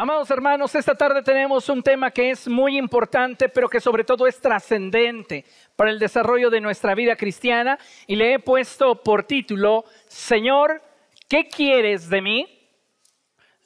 [0.00, 4.28] Amados hermanos, esta tarde tenemos un tema que es muy importante, pero que sobre todo
[4.28, 7.80] es trascendente para el desarrollo de nuestra vida cristiana.
[8.06, 10.80] Y le he puesto por título, Señor,
[11.26, 12.70] ¿qué quieres de mí?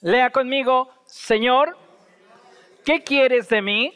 [0.01, 1.77] Lea conmigo, Señor,
[2.83, 3.93] ¿qué quieres de mí?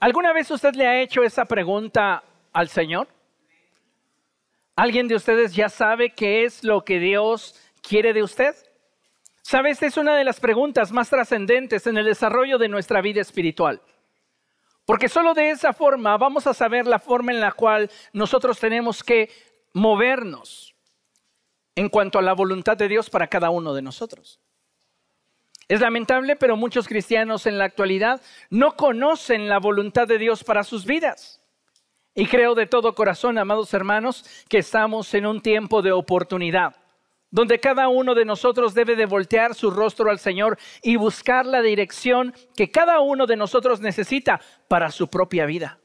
[0.00, 3.08] ¿Alguna vez usted le ha hecho esa pregunta al Señor?
[4.76, 8.54] ¿Alguien de ustedes ya sabe qué es lo que Dios quiere de usted?
[9.48, 13.20] Sabe, esta es una de las preguntas más trascendentes en el desarrollo de nuestra vida
[13.20, 13.80] espiritual.
[14.84, 19.04] Porque solo de esa forma vamos a saber la forma en la cual nosotros tenemos
[19.04, 19.30] que
[19.72, 20.74] movernos
[21.76, 24.40] en cuanto a la voluntad de Dios para cada uno de nosotros.
[25.68, 28.20] Es lamentable, pero muchos cristianos en la actualidad
[28.50, 31.40] no conocen la voluntad de Dios para sus vidas.
[32.16, 36.74] Y creo de todo corazón, amados hermanos, que estamos en un tiempo de oportunidad
[37.36, 41.60] donde cada uno de nosotros debe de voltear su rostro al Señor y buscar la
[41.60, 45.78] dirección que cada uno de nosotros necesita para su propia vida.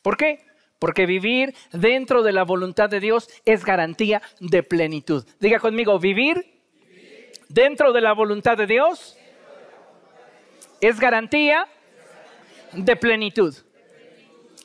[0.00, 0.46] ¿Por qué?
[0.78, 5.22] Porque vivir dentro de la voluntad de Dios es garantía de plenitud.
[5.38, 6.62] Diga conmigo, vivir
[7.50, 9.18] dentro de la voluntad de Dios
[10.80, 11.68] es garantía
[12.72, 13.54] de plenitud.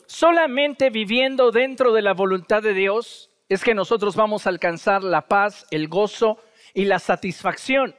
[0.05, 5.27] Solamente viviendo dentro de la voluntad de Dios es que nosotros vamos a alcanzar la
[5.27, 6.37] paz, el gozo
[6.73, 7.95] y la satisfacción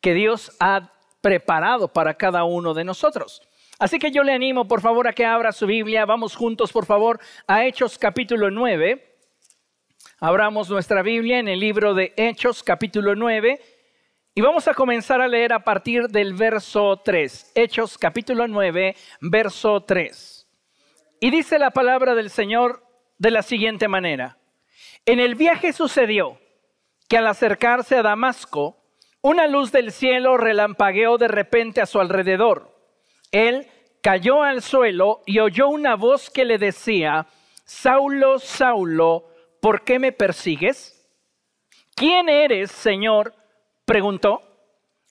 [0.00, 3.42] que Dios ha preparado para cada uno de nosotros.
[3.78, 6.04] Así que yo le animo, por favor, a que abra su Biblia.
[6.04, 9.16] Vamos juntos, por favor, a Hechos capítulo 9.
[10.20, 13.60] Abramos nuestra Biblia en el libro de Hechos capítulo 9
[14.34, 17.52] y vamos a comenzar a leer a partir del verso 3.
[17.54, 20.46] Hechos capítulo 9, verso 3.
[21.20, 22.84] Y dice la palabra del Señor
[23.18, 24.36] de la siguiente manera.
[25.06, 26.38] En el viaje sucedió
[27.08, 28.78] que al acercarse a Damasco,
[29.20, 32.74] una luz del cielo relampagueó de repente a su alrededor.
[33.30, 33.66] Él
[34.00, 37.26] cayó al suelo y oyó una voz que le decía,
[37.64, 39.28] Saulo, Saulo,
[39.60, 41.06] ¿por qué me persigues?
[41.94, 43.34] ¿Quién eres, Señor?
[43.84, 44.42] preguntó.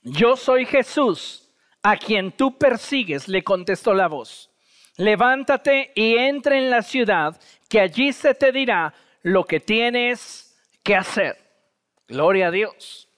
[0.01, 1.50] Yo soy Jesús,
[1.81, 4.50] a quien tú persigues, le contestó la voz.
[4.97, 7.39] Levántate y entra en la ciudad,
[7.69, 11.38] que allí se te dirá lo que tienes que hacer.
[12.07, 13.09] Gloria a Dios.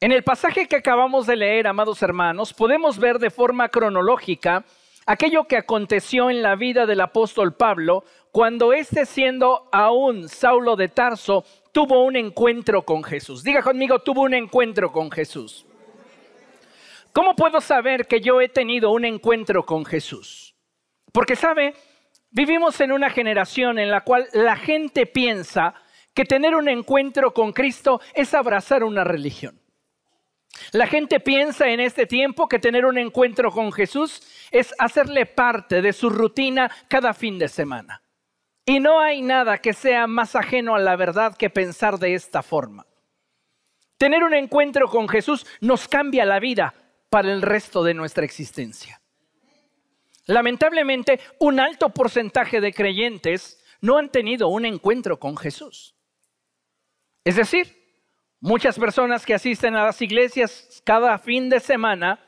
[0.00, 4.64] En el pasaje que acabamos de leer, amados hermanos, podemos ver de forma cronológica
[5.06, 10.88] aquello que aconteció en la vida del apóstol Pablo cuando éste siendo aún Saulo de
[10.88, 13.42] Tarso tuvo un encuentro con Jesús.
[13.42, 15.66] Diga conmigo, tuvo un encuentro con Jesús.
[17.12, 20.54] ¿Cómo puedo saber que yo he tenido un encuentro con Jesús?
[21.12, 21.74] Porque sabe,
[22.34, 25.72] Vivimos en una generación en la cual la gente piensa
[26.12, 29.60] que tener un encuentro con Cristo es abrazar una religión.
[30.72, 35.80] La gente piensa en este tiempo que tener un encuentro con Jesús es hacerle parte
[35.80, 38.02] de su rutina cada fin de semana.
[38.66, 42.42] Y no hay nada que sea más ajeno a la verdad que pensar de esta
[42.42, 42.84] forma.
[43.96, 46.74] Tener un encuentro con Jesús nos cambia la vida
[47.10, 49.00] para el resto de nuestra existencia.
[50.26, 55.94] Lamentablemente, un alto porcentaje de creyentes no han tenido un encuentro con Jesús.
[57.24, 57.74] Es decir,
[58.40, 62.20] muchas personas que asisten a las iglesias cada fin de semana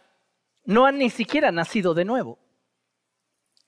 [0.64, 2.38] no han ni siquiera nacido de nuevo.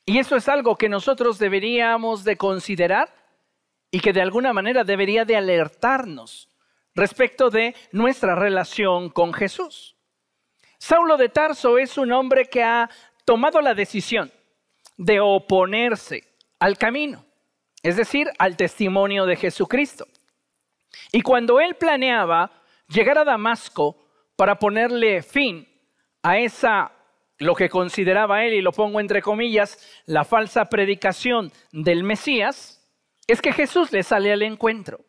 [0.05, 3.15] Y eso es algo que nosotros deberíamos de considerar
[3.91, 6.51] y que de alguna manera debería de alertarnos
[6.95, 9.97] respecto de nuestra relación con Jesús.
[10.79, 12.89] Saulo de Tarso es un hombre que ha
[13.29, 14.33] tomado la decisión
[14.97, 16.25] de oponerse
[16.59, 17.27] al camino,
[17.83, 20.07] es decir, al testimonio de Jesucristo.
[21.13, 22.51] Y cuando él planeaba
[22.89, 23.99] llegar a Damasco
[24.35, 25.69] para ponerle fin
[26.23, 26.91] a esa,
[27.37, 32.83] lo que consideraba él, y lo pongo entre comillas, la falsa predicación del Mesías,
[33.27, 35.01] es que Jesús le sale al encuentro.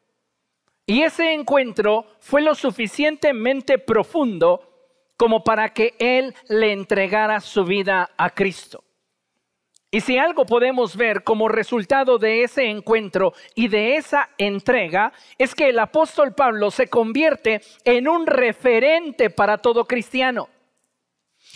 [0.86, 4.69] Y ese encuentro fue lo suficientemente profundo
[5.20, 8.86] como para que Él le entregara su vida a Cristo.
[9.92, 15.56] Y si algo podemos ver como resultado de ese encuentro y de esa entrega, es
[15.56, 20.48] que el apóstol Pablo se convierte en un referente para todo cristiano,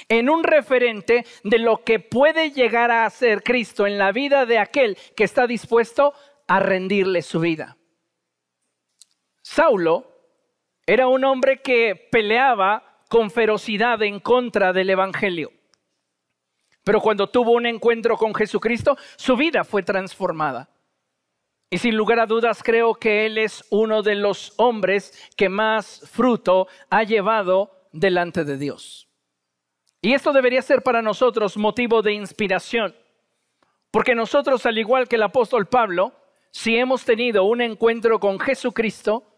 [0.09, 4.57] en un referente de lo que puede llegar a hacer Cristo en la vida de
[4.57, 6.13] aquel que está dispuesto
[6.49, 7.77] a rendirle su vida.
[9.41, 10.11] Saulo
[10.85, 15.51] era un hombre que peleaba con ferocidad en contra del Evangelio.
[16.83, 20.67] Pero cuando tuvo un encuentro con Jesucristo, su vida fue transformada.
[21.69, 26.09] Y sin lugar a dudas creo que Él es uno de los hombres que más
[26.11, 29.07] fruto ha llevado delante de Dios.
[30.01, 32.95] Y esto debería ser para nosotros motivo de inspiración,
[33.91, 36.15] porque nosotros, al igual que el apóstol Pablo,
[36.49, 39.32] si hemos tenido un encuentro con Jesucristo,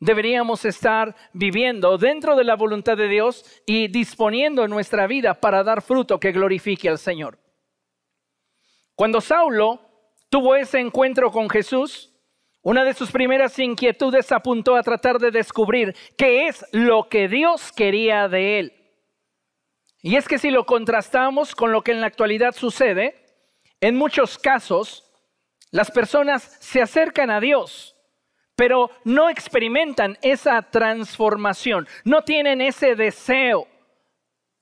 [0.00, 5.82] deberíamos estar viviendo dentro de la voluntad de Dios y disponiendo nuestra vida para dar
[5.82, 7.38] fruto que glorifique al Señor.
[8.94, 9.80] Cuando Saulo
[10.30, 12.12] tuvo ese encuentro con Jesús,
[12.62, 17.72] una de sus primeras inquietudes apuntó a tratar de descubrir qué es lo que Dios
[17.72, 18.72] quería de él.
[20.02, 23.14] Y es que si lo contrastamos con lo que en la actualidad sucede,
[23.80, 25.10] en muchos casos
[25.70, 27.96] las personas se acercan a Dios
[28.60, 33.66] pero no experimentan esa transformación, no tienen ese deseo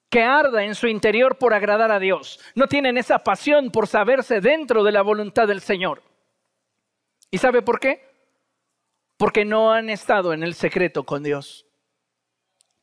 [0.09, 4.41] que arda en su interior por agradar a Dios, no tienen esa pasión por saberse
[4.41, 6.05] dentro de la voluntad del Señor.
[7.33, 8.09] ¿Y sabe por qué?
[9.17, 11.67] Porque no han estado en el secreto con Dios.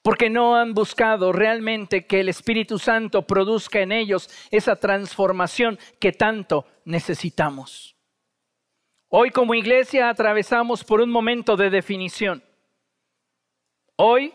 [0.02, 6.12] Porque no han buscado realmente que el Espíritu Santo produzca en ellos esa transformación que
[6.12, 7.95] tanto necesitamos.
[9.18, 12.44] Hoy como iglesia atravesamos por un momento de definición.
[13.96, 14.34] Hoy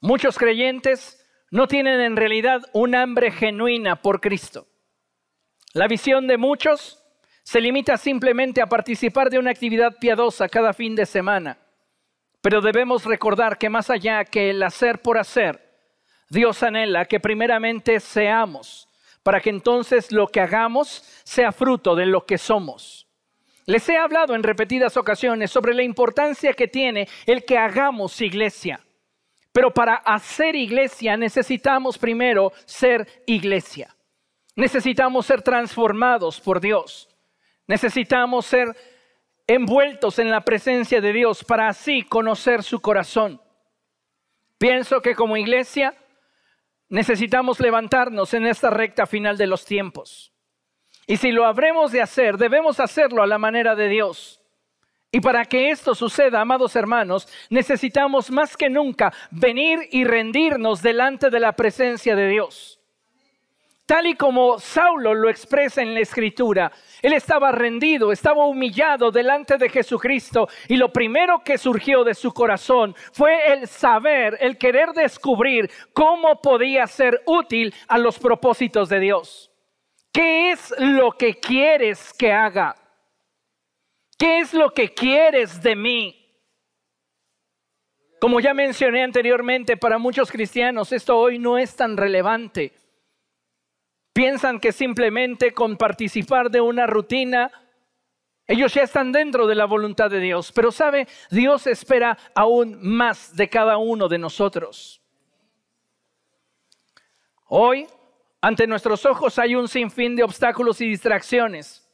[0.00, 4.66] muchos creyentes no tienen en realidad un hambre genuina por Cristo.
[5.72, 7.00] La visión de muchos
[7.44, 11.56] se limita simplemente a participar de una actividad piadosa cada fin de semana.
[12.40, 15.78] Pero debemos recordar que más allá que el hacer por hacer,
[16.28, 18.88] Dios anhela que primeramente seamos,
[19.22, 23.07] para que entonces lo que hagamos sea fruto de lo que somos.
[23.68, 28.80] Les he hablado en repetidas ocasiones sobre la importancia que tiene el que hagamos iglesia.
[29.52, 33.94] Pero para hacer iglesia necesitamos primero ser iglesia.
[34.56, 37.10] Necesitamos ser transformados por Dios.
[37.66, 38.74] Necesitamos ser
[39.46, 43.38] envueltos en la presencia de Dios para así conocer su corazón.
[44.56, 45.94] Pienso que como iglesia
[46.88, 50.32] necesitamos levantarnos en esta recta final de los tiempos.
[51.10, 54.42] Y si lo habremos de hacer, debemos hacerlo a la manera de Dios.
[55.10, 61.30] Y para que esto suceda, amados hermanos, necesitamos más que nunca venir y rendirnos delante
[61.30, 62.78] de la presencia de Dios.
[63.86, 66.70] Tal y como Saulo lo expresa en la escritura,
[67.00, 72.34] él estaba rendido, estaba humillado delante de Jesucristo y lo primero que surgió de su
[72.34, 79.00] corazón fue el saber, el querer descubrir cómo podía ser útil a los propósitos de
[79.00, 79.47] Dios.
[80.12, 82.74] ¿Qué es lo que quieres que haga?
[84.18, 86.14] ¿Qué es lo que quieres de mí?
[88.20, 92.72] Como ya mencioné anteriormente, para muchos cristianos esto hoy no es tan relevante.
[94.12, 97.52] Piensan que simplemente con participar de una rutina,
[98.48, 100.50] ellos ya están dentro de la voluntad de Dios.
[100.50, 105.00] Pero sabe, Dios espera aún más de cada uno de nosotros.
[107.44, 107.86] Hoy
[108.40, 111.84] ante nuestros ojos hay un sinfín de obstáculos y distracciones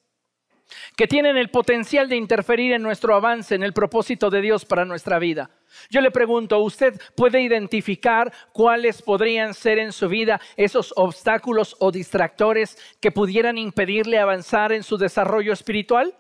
[0.97, 4.85] que tienen el potencial de interferir en nuestro avance, en el propósito de Dios para
[4.85, 5.51] nuestra vida.
[5.91, 11.91] Yo le pregunto, ¿usted puede identificar cuáles podrían ser en su vida esos obstáculos o
[11.91, 16.15] distractores que pudieran impedirle avanzar en su desarrollo espiritual?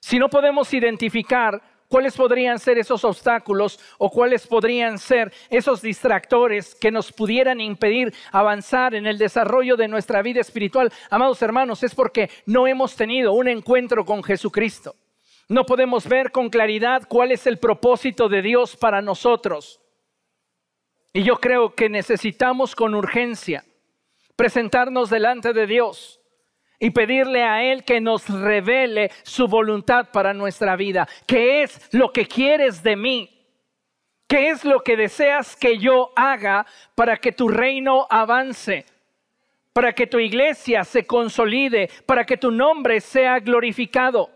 [0.00, 1.62] Si no podemos identificar
[1.94, 8.12] ¿Cuáles podrían ser esos obstáculos o cuáles podrían ser esos distractores que nos pudieran impedir
[8.32, 10.92] avanzar en el desarrollo de nuestra vida espiritual?
[11.08, 14.96] Amados hermanos, es porque no hemos tenido un encuentro con Jesucristo.
[15.48, 19.80] No podemos ver con claridad cuál es el propósito de Dios para nosotros.
[21.12, 23.62] Y yo creo que necesitamos con urgencia
[24.34, 26.23] presentarnos delante de Dios
[26.78, 31.08] y pedirle a Él que nos revele su voluntad para nuestra vida.
[31.26, 33.30] ¿Qué es lo que quieres de mí?
[34.26, 38.86] ¿Qué es lo que deseas que yo haga para que tu reino avance?
[39.72, 44.30] Para que tu iglesia se consolide, para que tu nombre sea glorificado.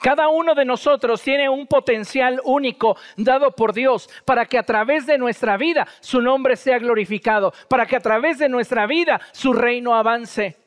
[0.00, 5.06] Cada uno de nosotros tiene un potencial único dado por Dios para que a través
[5.06, 9.52] de nuestra vida su nombre sea glorificado, para que a través de nuestra vida su
[9.52, 10.61] reino avance.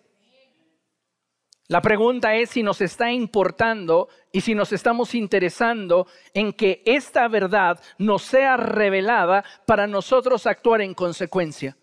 [1.68, 7.28] La pregunta es si nos está importando y si nos estamos interesando en que esta
[7.28, 11.76] verdad nos sea revelada para nosotros actuar en consecuencia.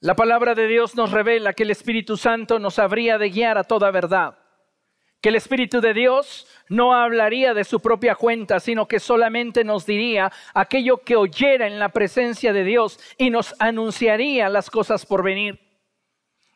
[0.00, 3.64] La palabra de Dios nos revela que el Espíritu Santo nos habría de guiar a
[3.64, 4.36] toda verdad,
[5.22, 9.86] que el Espíritu de Dios no hablaría de su propia cuenta, sino que solamente nos
[9.86, 15.22] diría aquello que oyera en la presencia de Dios y nos anunciaría las cosas por
[15.22, 15.61] venir.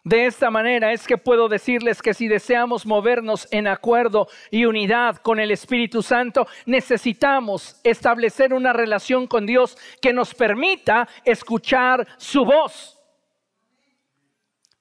[0.07, 5.17] De esta manera es que puedo decirles que si deseamos movernos en acuerdo y unidad
[5.17, 12.45] con el Espíritu Santo, necesitamos establecer una relación con Dios que nos permita escuchar su
[12.45, 12.97] voz.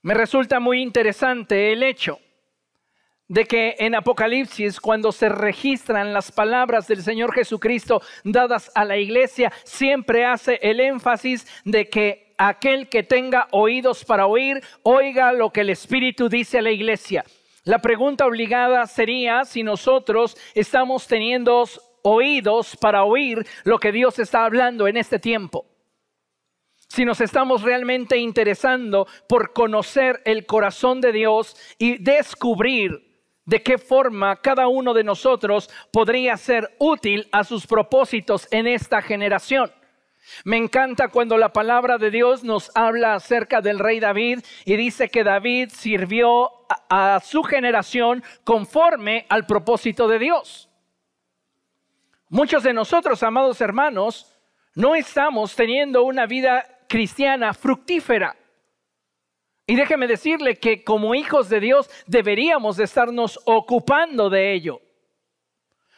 [0.04, 2.20] Me resulta muy interesante el hecho
[3.28, 8.98] de que en Apocalipsis, cuando se registran las palabras del Señor Jesucristo dadas a la
[8.98, 15.52] iglesia, siempre hace el énfasis de que aquel que tenga oídos para oír, oiga lo
[15.52, 17.24] que el Espíritu dice a la iglesia.
[17.64, 21.66] La pregunta obligada sería si nosotros estamos teniendo
[22.04, 25.66] oídos para oír lo que Dios está hablando en este tiempo.
[26.88, 33.06] Si nos estamos realmente interesando por conocer el corazón de Dios y descubrir
[33.46, 39.02] de qué forma cada uno de nosotros podría ser útil a sus propósitos en esta
[39.02, 39.72] generación.
[40.44, 45.10] Me encanta cuando la palabra de Dios nos habla acerca del rey David y dice
[45.10, 46.52] que David sirvió
[46.90, 50.70] a, su generación conforme al propósito de Dios.
[52.30, 54.32] Muchos de nosotros, amados hermanos,
[54.74, 58.36] no estamos teniendo una vida cristiana fructífera.
[59.68, 64.82] Y déjeme decirle que como hijos de Dios deberíamos de estarnos ocupando de ello.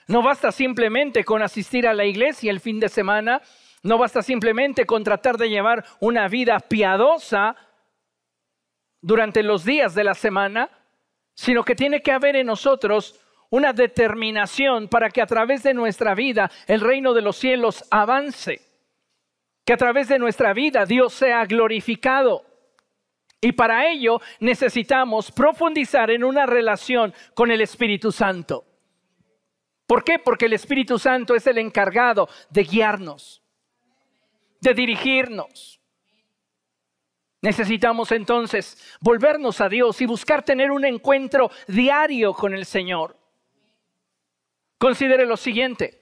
[0.07, 3.41] No basta simplemente con asistir a la iglesia el fin de semana
[3.87, 7.55] no basta simplemente con tratar de llevar una vida piadosa
[9.01, 10.69] durante los días de la semana,
[11.33, 13.17] sino que tiene que haber en nosotros
[13.49, 18.59] una determinación para que a través de nuestra vida el reino de los cielos avance,
[19.63, 22.43] que a través de nuestra vida Dios sea glorificado.
[23.39, 28.65] Y para ello necesitamos profundizar en una relación con el Espíritu Santo.
[29.85, 30.19] ¿Por qué?
[30.19, 33.46] Porque el Espíritu Santo es el encargado de guiarnos
[34.61, 35.79] de dirigirnos.
[37.41, 43.15] Necesitamos entonces volvernos a Dios y buscar tener un encuentro diario con el Señor.
[44.77, 46.01] Considere lo siguiente.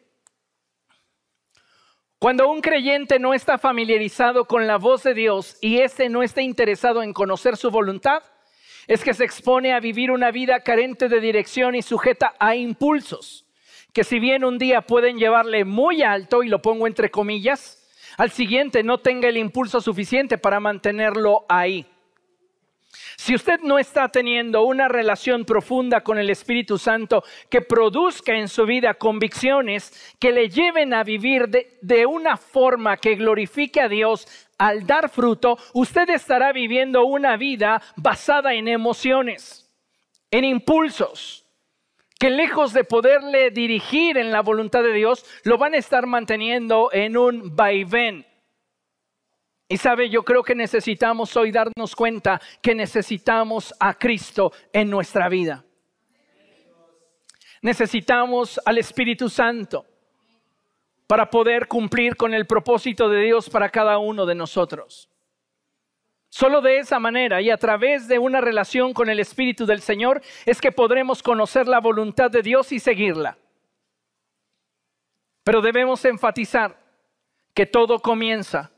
[2.17, 6.41] Cuando un creyente no está familiarizado con la voz de Dios y éste no está
[6.41, 8.23] interesado en conocer su voluntad,
[8.87, 13.45] es que se expone a vivir una vida carente de dirección y sujeta a impulsos,
[13.93, 17.84] que si bien un día pueden llevarle muy alto, y lo pongo entre comillas,
[18.17, 21.85] al siguiente no tenga el impulso suficiente para mantenerlo ahí.
[23.17, 28.47] Si usted no está teniendo una relación profunda con el Espíritu Santo que produzca en
[28.47, 34.27] su vida convicciones que le lleven a vivir de, una forma que glorifique a Dios
[34.57, 39.69] al dar fruto, usted estará viviendo una vida basada en emociones,
[40.31, 41.44] en impulsos,
[42.19, 46.89] que lejos de poderle dirigir en la voluntad de Dios, lo van a estar manteniendo
[46.91, 48.25] en un vaivén.
[49.67, 55.27] Y sabe, yo creo que necesitamos hoy darnos cuenta que necesitamos a Cristo en nuestra
[55.27, 55.65] vida.
[57.61, 59.85] Necesitamos al Espíritu Santo
[61.07, 65.09] para poder cumplir con el propósito de Dios para cada uno de nosotros.
[66.35, 70.21] Solo de esa manera y a través de una relación con el Espíritu del Señor
[70.45, 73.37] es que podremos conocer la voluntad de Dios y seguirla.
[75.45, 76.77] Pero debemos enfatizar
[77.53, 78.73] que todo comienza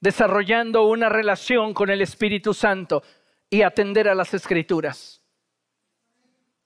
[0.00, 3.04] desarrollando una relación con el Espíritu Santo
[3.48, 5.22] y atender a las escrituras.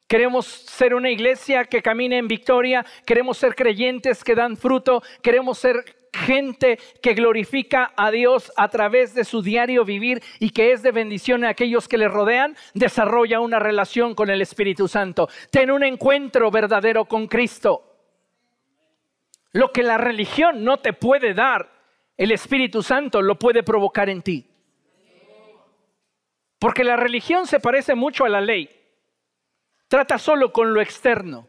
[0.08, 5.58] Queremos ser una iglesia que camine en victoria, queremos ser creyentes que dan fruto, queremos
[5.58, 10.82] ser gente que glorifica a Dios a través de su diario vivir y que es
[10.82, 15.28] de bendición a aquellos que le rodean, desarrolla una relación con el Espíritu Santo.
[15.50, 17.94] Ten un encuentro verdadero con Cristo.
[19.52, 21.70] Lo que la religión no te puede dar,
[22.16, 24.50] el Espíritu Santo lo puede provocar en ti.
[26.58, 28.70] Porque la religión se parece mucho a la ley.
[29.88, 31.48] Trata solo con lo externo.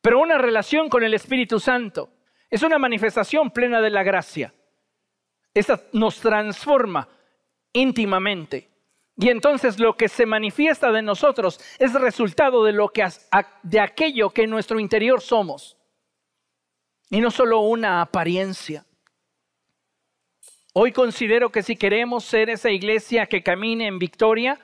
[0.00, 2.10] Pero una relación con el Espíritu Santo
[2.54, 4.54] es una manifestación plena de la gracia.
[5.52, 7.08] Esta nos transforma
[7.72, 8.70] íntimamente.
[9.16, 13.04] Y entonces lo que se manifiesta de nosotros es resultado de lo que
[13.64, 15.76] de aquello que en nuestro interior somos.
[17.10, 18.86] Y no solo una apariencia.
[20.74, 24.60] Hoy considero que si queremos ser esa iglesia que camine en victoria,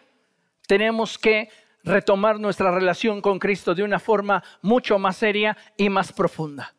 [0.69, 1.49] tenemos que
[1.83, 6.73] retomar nuestra relación con Cristo de una forma mucho más seria y más profunda.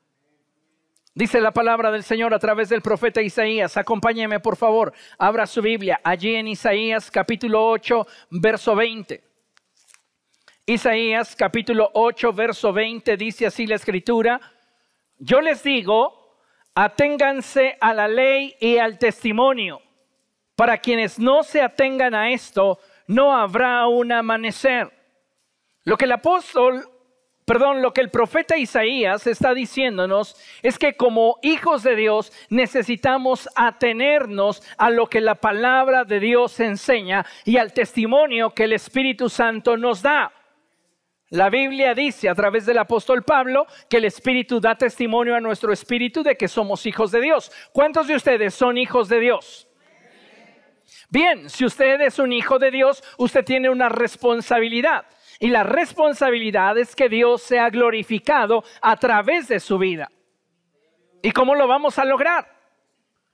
[1.13, 3.75] Dice la palabra del Señor a través del profeta Isaías.
[3.75, 4.93] Acompáñeme, por favor.
[5.17, 9.21] Abra su Biblia allí en Isaías capítulo 8, verso 20.
[10.67, 14.39] Isaías capítulo 8, verso 20 dice así la escritura.
[15.17, 16.37] Yo les digo,
[16.75, 19.81] aténganse a la ley y al testimonio.
[20.55, 24.89] Para quienes no se atengan a esto, no habrá un amanecer.
[25.83, 26.89] Lo que el apóstol,
[27.51, 33.49] perdón, lo que el profeta Isaías está diciéndonos es que como hijos de Dios necesitamos
[33.57, 39.27] atenernos a lo que la palabra de Dios enseña y al testimonio que el Espíritu
[39.27, 40.31] Santo nos da.
[41.27, 45.73] La Biblia dice a través del apóstol Pablo que el Espíritu da testimonio a nuestro
[45.73, 47.51] espíritu de que somos hijos de Dios.
[47.73, 49.67] ¿Cuántos de ustedes son hijos de Dios?
[51.09, 55.03] Bien, si usted es un hijo de Dios, usted tiene una responsabilidad.
[55.41, 60.09] Y la responsabilidad es que Dios sea glorificado a través de su vida.
[61.21, 62.47] ¿Y cómo lo vamos a lograr?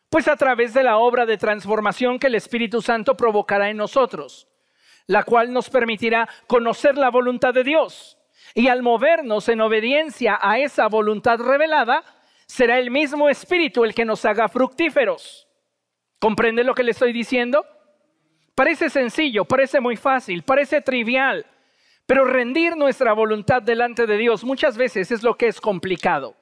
[0.10, 4.48] Pues a través de la obra de transformación que el Espíritu Santo provocará en nosotros
[5.08, 8.18] la cual nos permitirá conocer la voluntad de Dios.
[8.54, 12.04] Y al movernos en obediencia a esa voluntad revelada,
[12.46, 15.48] será el mismo Espíritu el que nos haga fructíferos.
[16.20, 17.66] ¿Comprende lo que le estoy diciendo?
[18.54, 21.46] Parece sencillo, parece muy fácil, parece trivial,
[22.08, 26.36] pero rendir nuestra voluntad delante de Dios muchas veces es lo que es complicado,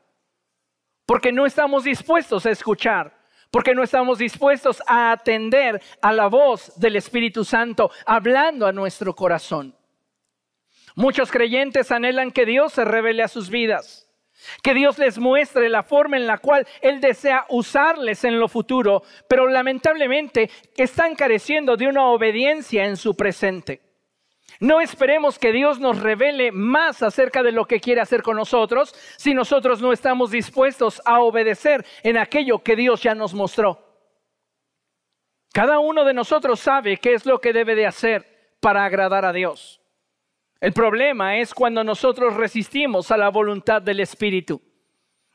[1.07, 3.17] porque no estamos dispuestos a escuchar,
[3.49, 9.15] porque no estamos dispuestos a atender a la voz del Espíritu Santo hablando a nuestro
[9.15, 9.75] corazón.
[10.95, 14.07] Muchos creyentes anhelan que Dios se revele a sus vidas,
[14.61, 19.01] que Dios les muestre la forma en la cual Él desea usarles en lo futuro,
[19.27, 23.84] pero lamentablemente están careciendo de una obediencia en su presente.
[24.59, 28.93] No esperemos que Dios nos revele más acerca de lo que quiere hacer con nosotros
[29.17, 33.79] si nosotros no estamos dispuestos a obedecer en aquello que Dios ya nos mostró.
[35.53, 39.33] Cada uno de nosotros sabe qué es lo que debe de hacer para agradar a
[39.33, 39.81] Dios.
[40.59, 44.61] El problema es cuando nosotros resistimos a la voluntad del Espíritu.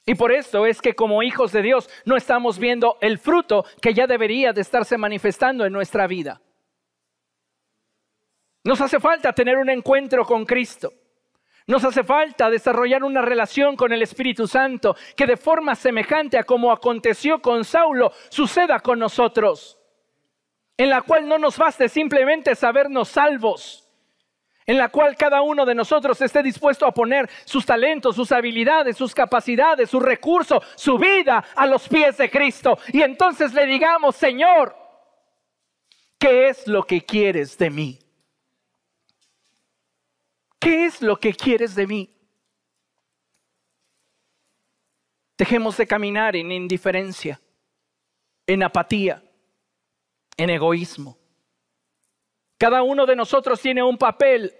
[0.04, 3.94] Y por esto es que como hijos de Dios no estamos viendo el fruto que
[3.94, 6.40] ya debería de estarse manifestando en nuestra vida.
[8.64, 10.92] Nos hace falta tener un encuentro con Cristo.
[11.70, 16.42] Nos hace falta desarrollar una relación con el Espíritu Santo que de forma semejante a
[16.42, 19.78] como aconteció con Saulo suceda con nosotros,
[20.76, 23.88] en la cual no nos baste simplemente sabernos salvos,
[24.66, 28.96] en la cual cada uno de nosotros esté dispuesto a poner sus talentos, sus habilidades,
[28.96, 32.78] sus capacidades, sus recursos, su vida a los pies de Cristo.
[32.88, 34.74] Y entonces le digamos, Señor,
[36.18, 37.99] ¿qué es lo que quieres de mí?
[40.60, 42.10] ¿Qué es lo que quieres de mí?
[45.38, 47.40] Dejemos de caminar en indiferencia,
[48.46, 49.24] en apatía,
[50.36, 51.16] en egoísmo.
[52.58, 54.54] Cada uno de nosotros tiene un papel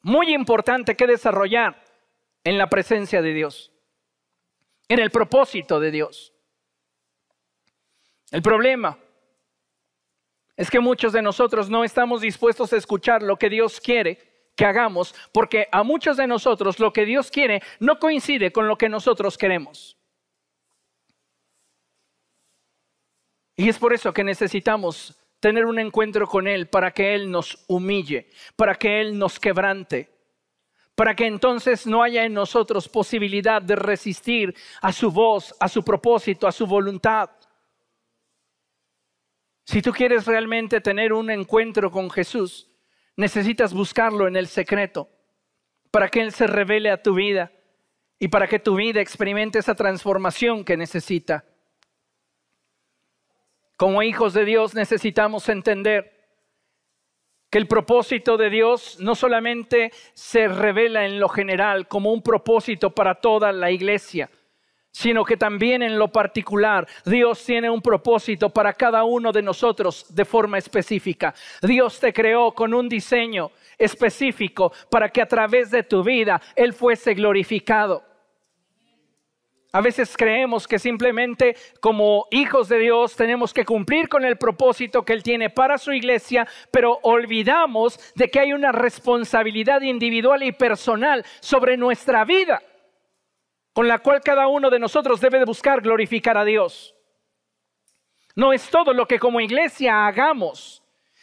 [0.00, 1.84] muy importante que desarrollar
[2.44, 3.70] en la presencia de Dios,
[4.88, 6.32] en el propósito de Dios.
[8.30, 8.98] El problema
[10.56, 14.64] es que muchos de nosotros no estamos dispuestos a escuchar lo que Dios quiere que
[14.64, 18.88] hagamos, porque a muchos de nosotros lo que Dios quiere no coincide con lo que
[18.88, 19.96] nosotros queremos.
[23.56, 27.64] Y es por eso que necesitamos tener un encuentro con Él para que Él nos
[27.68, 30.10] humille, para que Él nos quebrante,
[30.94, 35.82] para que entonces no haya en nosotros posibilidad de resistir a su voz, a su
[35.82, 37.30] propósito, a su voluntad.
[39.64, 42.71] Si tú quieres realmente tener un encuentro con Jesús,
[43.16, 45.08] Necesitas buscarlo en el secreto
[45.90, 47.52] para que Él se revele a tu vida
[48.18, 51.44] y para que tu vida experimente esa transformación que necesita.
[53.76, 56.12] Como hijos de Dios necesitamos entender
[57.50, 62.94] que el propósito de Dios no solamente se revela en lo general como un propósito
[62.94, 64.30] para toda la iglesia,
[64.92, 70.06] sino que también en lo particular Dios tiene un propósito para cada uno de nosotros
[70.10, 71.34] de forma específica.
[71.62, 76.74] Dios te creó con un diseño específico para que a través de tu vida Él
[76.74, 78.04] fuese glorificado.
[79.74, 85.02] A veces creemos que simplemente como hijos de Dios tenemos que cumplir con el propósito
[85.02, 90.52] que Él tiene para su iglesia, pero olvidamos de que hay una responsabilidad individual y
[90.52, 92.60] personal sobre nuestra vida
[93.72, 96.94] con la cual cada uno de nosotros debe de buscar glorificar a Dios.
[98.34, 100.82] No es todo lo que como iglesia hagamos,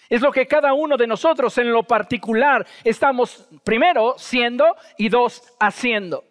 [0.10, 5.54] es lo que cada uno de nosotros en lo particular estamos primero siendo y dos
[5.60, 6.24] haciendo.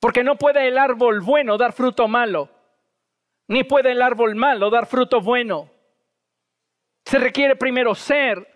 [0.00, 2.48] Porque no puede el árbol bueno dar fruto malo,
[3.48, 5.70] ni puede el árbol malo dar fruto bueno.
[7.04, 8.46] Se requiere primero ser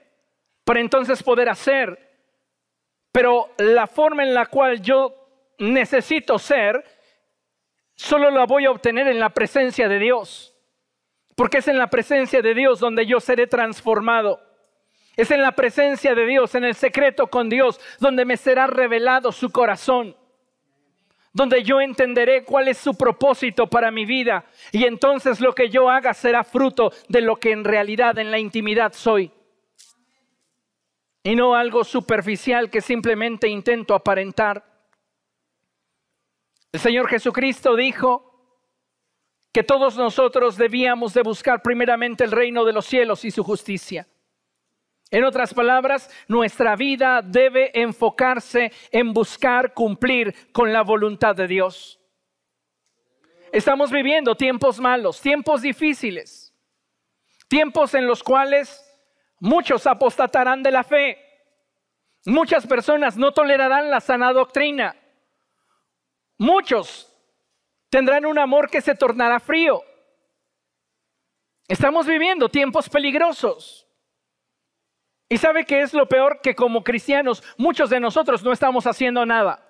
[0.64, 2.08] para entonces poder hacer.
[3.12, 5.19] Pero la forma en la cual yo
[5.60, 6.84] necesito ser,
[7.94, 10.56] solo la voy a obtener en la presencia de Dios.
[11.36, 14.40] Porque es en la presencia de Dios donde yo seré transformado.
[15.16, 19.32] Es en la presencia de Dios, en el secreto con Dios, donde me será revelado
[19.32, 20.16] su corazón.
[21.32, 24.44] Donde yo entenderé cuál es su propósito para mi vida.
[24.72, 28.38] Y entonces lo que yo haga será fruto de lo que en realidad en la
[28.38, 29.30] intimidad soy.
[31.22, 34.69] Y no algo superficial que simplemente intento aparentar.
[36.72, 38.30] El Señor Jesucristo dijo,
[39.52, 44.06] que todos nosotros debíamos de buscar primeramente el reino de los cielos y su justicia.
[45.10, 51.98] En otras palabras, nuestra vida debe enfocarse en buscar cumplir con la voluntad de Dios.
[53.52, 56.54] Estamos viviendo tiempos malos, tiempos difíciles,
[57.48, 58.86] tiempos en los cuales
[59.40, 61.18] muchos apostatarán de la fe,
[62.26, 64.94] muchas personas no tolerarán la sana doctrina,
[66.40, 67.06] muchos
[67.90, 69.82] tendrán un amor que se tornará frío.
[71.68, 73.86] Estamos viviendo tiempos peligrosos.
[75.28, 76.40] ¿Y sabe qué es lo peor?
[76.42, 79.64] Que como cristianos muchos de nosotros no estamos haciendo nada.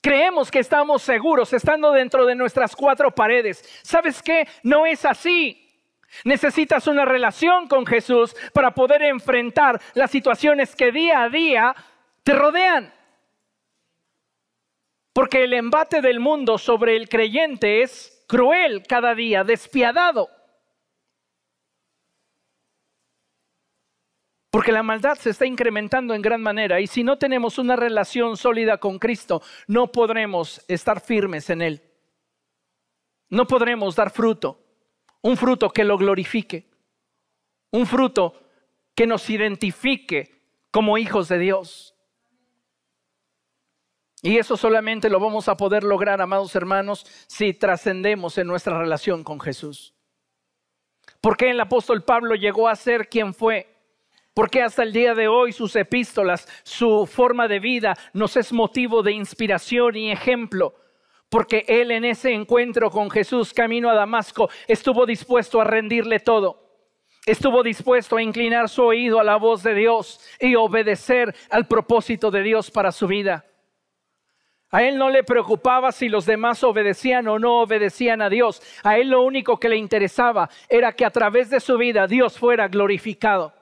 [0.00, 3.64] Creemos que estamos seguros estando dentro de nuestras cuatro paredes.
[3.82, 4.46] ¿Sabes qué?
[4.62, 5.60] No es así.
[6.22, 11.74] Necesitas una relación con Jesús para poder enfrentar las situaciones que día a día
[12.22, 12.92] te rodean.
[15.14, 20.28] Porque el embate del mundo sobre el creyente es cruel cada día, despiadado.
[24.50, 28.36] Porque la maldad se está incrementando en gran manera y si no tenemos una relación
[28.36, 31.82] sólida con Cristo, no podremos estar firmes en Él.
[33.30, 34.60] No podremos dar fruto,
[35.22, 36.70] un fruto que lo glorifique,
[37.70, 38.48] un fruto
[38.96, 41.93] que nos identifique como hijos de Dios.
[44.24, 49.22] Y eso solamente lo vamos a poder lograr, amados hermanos, si trascendemos en nuestra relación
[49.22, 49.94] con Jesús.
[51.20, 53.68] ¿Por qué el apóstol Pablo llegó a ser quien fue?
[54.32, 58.50] ¿Por qué hasta el día de hoy sus epístolas, su forma de vida nos es
[58.50, 60.74] motivo de inspiración y ejemplo?
[61.28, 66.62] Porque él en ese encuentro con Jesús camino a Damasco estuvo dispuesto a rendirle todo.
[67.26, 72.30] Estuvo dispuesto a inclinar su oído a la voz de Dios y obedecer al propósito
[72.30, 73.44] de Dios para su vida.
[74.70, 78.60] A él no le preocupaba si los demás obedecían o no obedecían a Dios.
[78.82, 82.38] A él lo único que le interesaba era que a través de su vida Dios
[82.38, 83.52] fuera glorificado.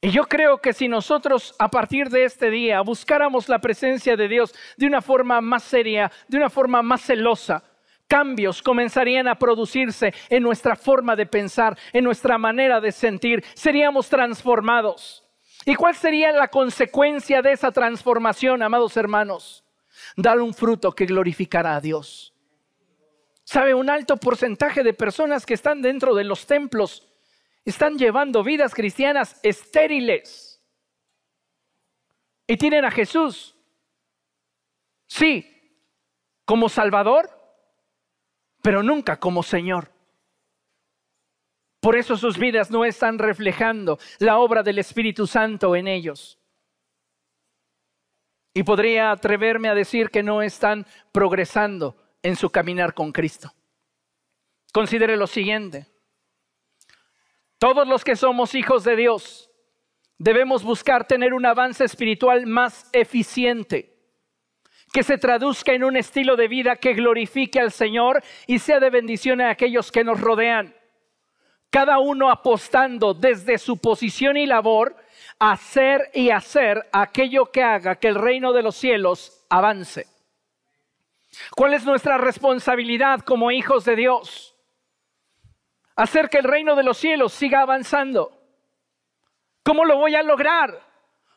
[0.00, 4.28] Y yo creo que si nosotros a partir de este día buscáramos la presencia de
[4.28, 7.64] Dios de una forma más seria, de una forma más celosa,
[8.06, 14.08] cambios comenzarían a producirse en nuestra forma de pensar, en nuestra manera de sentir, seríamos
[14.08, 15.25] transformados.
[15.68, 19.64] ¿Y cuál sería la consecuencia de esa transformación, amados hermanos?
[20.16, 22.32] Dar un fruto que glorificará a Dios.
[23.42, 23.74] ¿Sabe?
[23.74, 27.08] Un alto porcentaje de personas que están dentro de los templos
[27.64, 30.62] están llevando vidas cristianas estériles.
[32.46, 33.56] Y tienen a Jesús.
[35.08, 35.82] Sí,
[36.44, 37.28] como Salvador,
[38.62, 39.95] pero nunca como Señor.
[41.80, 46.38] Por eso sus vidas no están reflejando la obra del Espíritu Santo en ellos.
[48.54, 53.52] Y podría atreverme a decir que no están progresando en su caminar con Cristo.
[54.72, 55.86] Considere lo siguiente.
[57.58, 59.50] Todos los que somos hijos de Dios
[60.18, 63.94] debemos buscar tener un avance espiritual más eficiente,
[64.92, 68.90] que se traduzca en un estilo de vida que glorifique al Señor y sea de
[68.90, 70.74] bendición a aquellos que nos rodean
[71.70, 74.96] cada uno apostando desde su posición y labor
[75.38, 80.06] hacer y hacer aquello que haga que el reino de los cielos avance.
[81.54, 84.54] ¿Cuál es nuestra responsabilidad como hijos de Dios?
[85.94, 88.32] Hacer que el reino de los cielos siga avanzando.
[89.62, 90.80] ¿Cómo lo voy a lograr?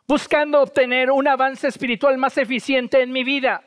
[0.07, 3.63] Buscando obtener un avance espiritual más eficiente en mi vida.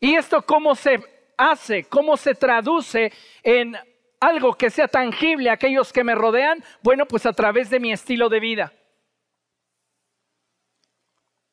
[0.00, 1.00] ¿Y esto cómo se
[1.36, 1.84] hace?
[1.84, 3.12] ¿Cómo se traduce
[3.42, 3.76] en
[4.22, 6.62] algo que sea tangible a aquellos que me rodean?
[6.82, 8.72] Bueno, pues a través de mi estilo de vida.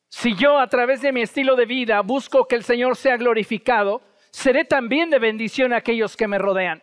[0.08, 4.02] Si yo a través de mi estilo de vida busco que el Señor sea glorificado,
[4.30, 6.82] seré también de bendición a aquellos que me rodean.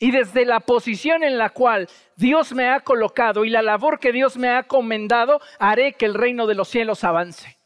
[0.00, 4.12] Y desde la posición en la cual Dios me ha colocado y la labor que
[4.12, 7.58] Dios me ha comendado, haré que el reino de los cielos avance.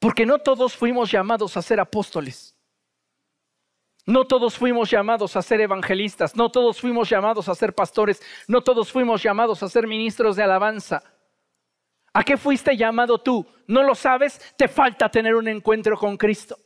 [0.00, 2.53] Porque no todos fuimos llamados a ser apóstoles.
[4.06, 8.60] No todos fuimos llamados a ser evangelistas, no todos fuimos llamados a ser pastores, no
[8.62, 11.02] todos fuimos llamados a ser ministros de alabanza.
[12.12, 13.46] ¿A qué fuiste llamado tú?
[13.66, 14.54] ¿No lo sabes?
[14.56, 16.58] Te falta tener un encuentro con Cristo.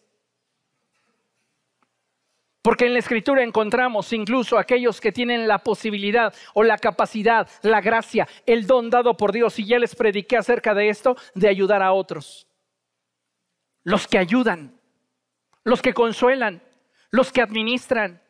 [2.60, 7.80] Porque en la escritura encontramos incluso aquellos que tienen la posibilidad o la capacidad, la
[7.80, 11.82] gracia, el don dado por Dios, y ya les prediqué acerca de esto, de ayudar
[11.82, 12.46] a otros.
[13.84, 14.78] Los que ayudan,
[15.64, 16.62] los que consuelan,
[17.10, 18.22] los que administran.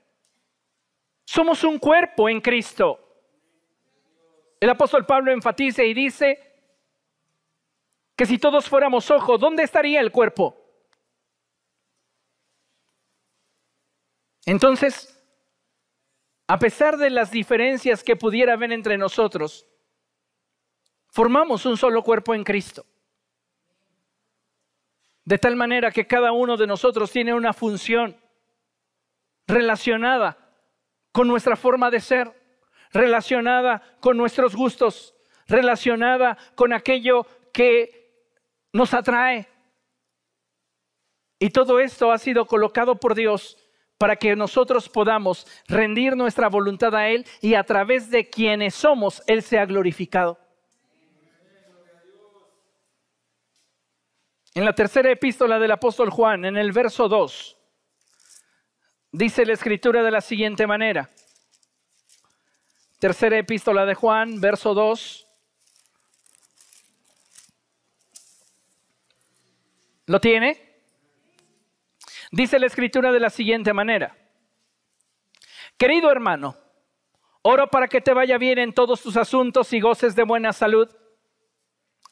[1.24, 2.98] Somos un cuerpo en Cristo.
[4.60, 6.38] El apóstol Pablo enfatiza y dice
[8.16, 10.56] que si todos fuéramos ojos, ¿dónde estaría el cuerpo?
[14.46, 15.14] Entonces,
[16.46, 19.66] a pesar de las diferencias que pudiera haber entre nosotros,
[21.10, 22.86] formamos un solo cuerpo en Cristo.
[25.24, 28.18] De tal manera que cada uno de nosotros tiene una función
[29.48, 30.36] relacionada
[31.10, 32.32] con nuestra forma de ser,
[32.92, 35.14] relacionada con nuestros gustos,
[35.48, 38.28] relacionada con aquello que
[38.72, 39.48] nos atrae.
[41.40, 43.56] Y todo esto ha sido colocado por Dios
[43.96, 49.22] para que nosotros podamos rendir nuestra voluntad a Él y a través de quienes somos,
[49.26, 50.38] Él sea glorificado.
[54.54, 57.57] En la tercera epístola del apóstol Juan, en el verso 2,
[59.18, 61.10] dice la escritura de la siguiente manera.
[63.00, 65.26] Tercera epístola de Juan, verso 2.
[70.06, 70.82] ¿Lo tiene?
[72.30, 74.16] Dice la escritura de la siguiente manera.
[75.76, 76.56] Querido hermano,
[77.42, 80.88] oro para que te vaya bien en todos tus asuntos y goces de buena salud,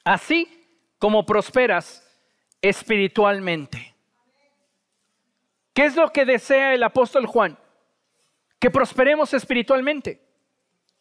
[0.03, 0.49] así
[0.99, 2.03] como prosperas
[2.61, 3.96] espiritualmente.
[5.77, 7.59] ¿Qué es lo que desea el apóstol Juan?
[8.59, 10.23] Que prosperemos espiritualmente.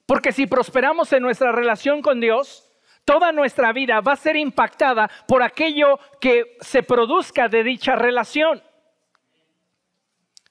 [0.05, 2.69] Porque si prosperamos en nuestra relación con Dios,
[3.05, 8.61] toda nuestra vida va a ser impactada por aquello que se produzca de dicha relación.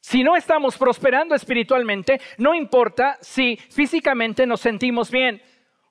[0.01, 5.43] Si no estamos prosperando espiritualmente, no importa si físicamente nos sentimos bien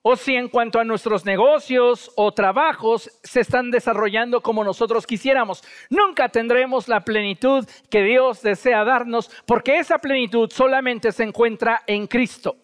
[0.06, 5.64] o si en cuanto a nuestros negocios o trabajos se están desarrollando como nosotros quisiéramos.
[5.88, 12.06] Nunca tendremos la plenitud que Dios desea darnos porque esa plenitud solamente se encuentra en
[12.06, 12.54] Cristo.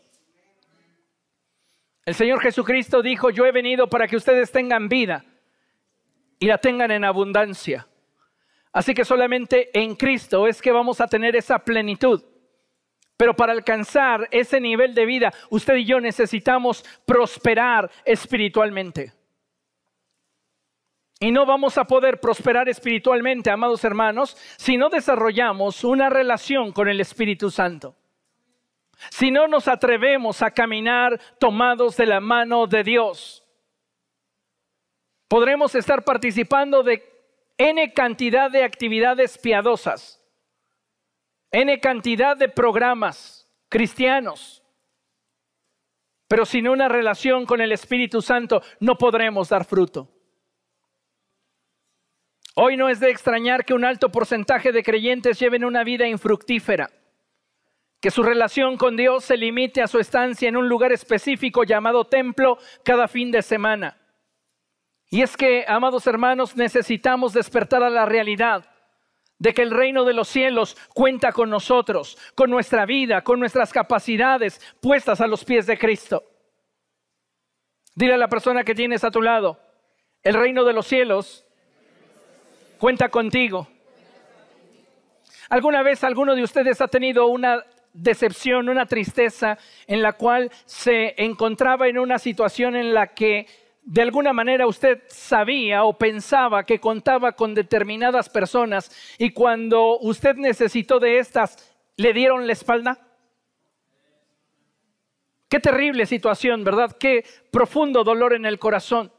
[2.04, 5.24] El Señor Jesucristo dijo, yo he venido para que ustedes tengan vida
[6.38, 7.88] y la tengan en abundancia.
[8.70, 12.22] Así que solamente en Cristo es que vamos a tener esa plenitud.
[13.20, 19.12] Pero para alcanzar ese nivel de vida, usted y yo necesitamos prosperar espiritualmente.
[21.18, 26.88] Y no vamos a poder prosperar espiritualmente, amados hermanos, si no desarrollamos una relación con
[26.88, 27.94] el Espíritu Santo.
[29.10, 33.44] Si no nos atrevemos a caminar tomados de la mano de Dios.
[35.28, 37.04] Podremos estar participando de
[37.58, 40.19] N cantidad de actividades piadosas,
[41.52, 44.62] N cantidad de programas cristianos,
[46.28, 50.08] pero sin una relación con el Espíritu Santo no podremos dar fruto.
[52.54, 56.90] Hoy no es de extrañar que un alto porcentaje de creyentes lleven una vida infructífera,
[58.00, 62.04] que su relación con Dios se limite a su estancia en un lugar específico llamado
[62.04, 64.00] templo cada fin de semana
[65.10, 68.64] y es que, amados hermanos, necesitamos despertar a la realidad
[69.40, 73.72] de que el reino de los cielos cuenta con nosotros, con nuestra vida, con nuestras
[73.72, 76.22] capacidades puestas a los pies de Cristo.
[77.94, 79.58] Dile a la persona que tienes a tu lado,
[80.22, 81.44] el reino de los cielos
[82.78, 83.66] cuenta contigo.
[85.48, 91.14] ¿Alguna vez alguno de ustedes ha tenido una decepción, una tristeza en la cual se
[91.16, 93.46] encontraba en una situación en la que
[93.82, 100.36] de alguna manera usted sabía o pensaba que contaba con determinadas personas y cuando usted
[100.36, 102.98] necesitó de estas, le dieron la espalda?
[105.48, 106.96] Qué terrible situación, ¿verdad?
[106.98, 109.12] Qué profundo dolor en el corazón.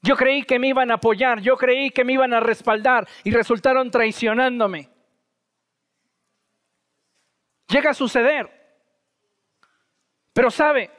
[0.00, 3.30] Yo creí que me iban a apoyar, yo creí que me iban a respaldar y
[3.30, 4.88] resultaron traicionándome.
[7.68, 8.48] Llega a suceder.
[10.32, 10.90] Pero sabe,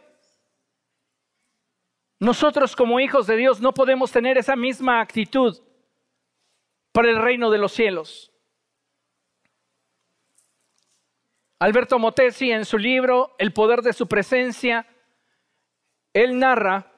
[2.20, 5.58] nosotros como hijos de Dios no podemos tener esa misma actitud
[6.92, 8.32] para el reino de los cielos.
[11.60, 14.88] Alberto Motesi en su libro El poder de su presencia,
[16.14, 16.92] él narra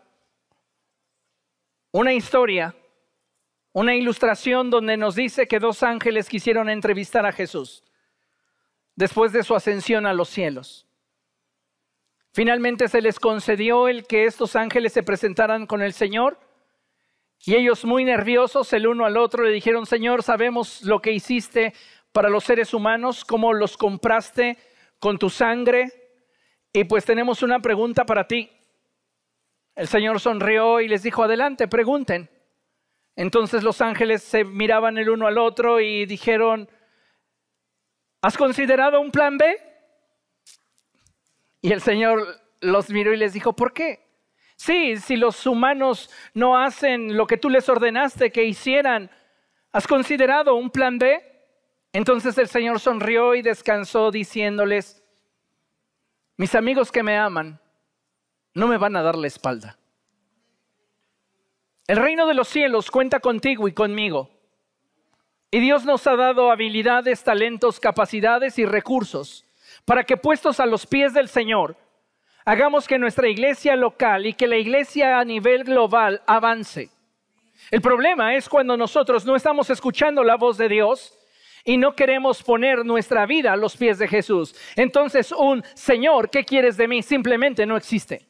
[1.92, 2.76] una historia,
[3.74, 7.84] una ilustración donde nos dice que dos ángeles quisieron entrevistar a Jesús
[8.96, 10.88] después de su ascensión a los cielos.
[12.34, 16.39] Finalmente se les concedió el que estos ángeles se presentaran con el Señor.
[17.44, 21.74] Y ellos muy nerviosos el uno al otro le dijeron, Señor, sabemos lo que hiciste
[22.12, 24.58] para los seres humanos, cómo los compraste
[25.00, 25.89] con tu sangre.
[26.72, 28.50] Y pues tenemos una pregunta para ti.
[29.76, 32.30] El Señor sonrió y les dijo, adelante, pregunten.
[33.15, 36.70] Entonces los ángeles se miraban el uno al otro y dijeron,
[38.22, 39.71] ¿has considerado un plan B?
[41.62, 44.08] Y el Señor los miró y les dijo, ¿por qué?
[44.56, 49.10] Sí, si los humanos no hacen lo que tú les ordenaste que hicieran,
[49.71, 51.19] ¿has considerado un plan B?
[51.93, 55.04] Entonces el Señor sonrió y descansó diciéndoles,
[56.38, 57.60] mis amigos que me aman,
[58.54, 59.78] no me van a dar la espalda.
[61.88, 64.30] El reino de los cielos cuenta contigo y conmigo.
[65.52, 69.45] Y Dios nos ha dado habilidades, talentos, capacidades y recursos
[69.91, 71.75] para que puestos a los pies del Señor,
[72.45, 76.89] hagamos que nuestra iglesia local y que la iglesia a nivel global avance.
[77.69, 81.19] El problema es cuando nosotros no estamos escuchando la voz de Dios
[81.65, 84.56] y no queremos poner nuestra vida a los pies de Jesús.
[84.77, 87.04] Entonces un Señor, ¿qué quieres de mí?
[87.04, 88.25] Simplemente no existe.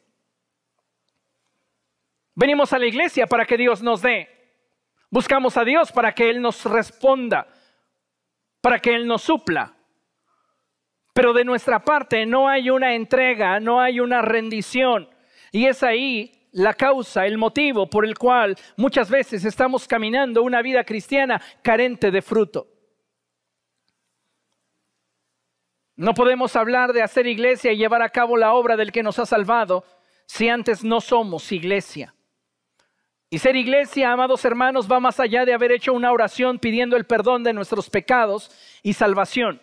[2.34, 4.28] Venimos a la iglesia para que Dios nos dé.
[5.10, 7.46] Buscamos a Dios para que Él nos responda,
[8.60, 9.76] para que Él nos supla.
[11.12, 15.08] Pero de nuestra parte no hay una entrega, no hay una rendición.
[15.50, 20.62] Y es ahí la causa, el motivo por el cual muchas veces estamos caminando una
[20.62, 22.68] vida cristiana carente de fruto.
[25.96, 29.18] No podemos hablar de hacer iglesia y llevar a cabo la obra del que nos
[29.18, 29.84] ha salvado
[30.26, 32.14] si antes no somos iglesia.
[33.28, 37.04] Y ser iglesia, amados hermanos, va más allá de haber hecho una oración pidiendo el
[37.04, 38.50] perdón de nuestros pecados
[38.82, 39.60] y salvación.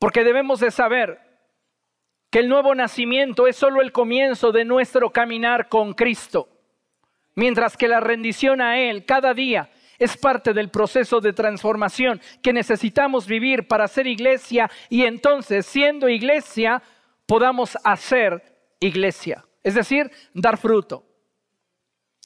[0.00, 1.20] Porque debemos de saber
[2.30, 6.48] que el nuevo nacimiento es solo el comienzo de nuestro caminar con Cristo,
[7.36, 12.52] mientras que la rendición a Él cada día es parte del proceso de transformación que
[12.52, 16.82] necesitamos vivir para ser iglesia y entonces, siendo iglesia,
[17.26, 18.42] podamos hacer
[18.80, 21.04] iglesia, es decir, dar fruto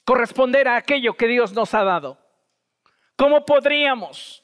[0.05, 2.17] corresponder a aquello que Dios nos ha dado.
[3.17, 4.43] ¿Cómo podríamos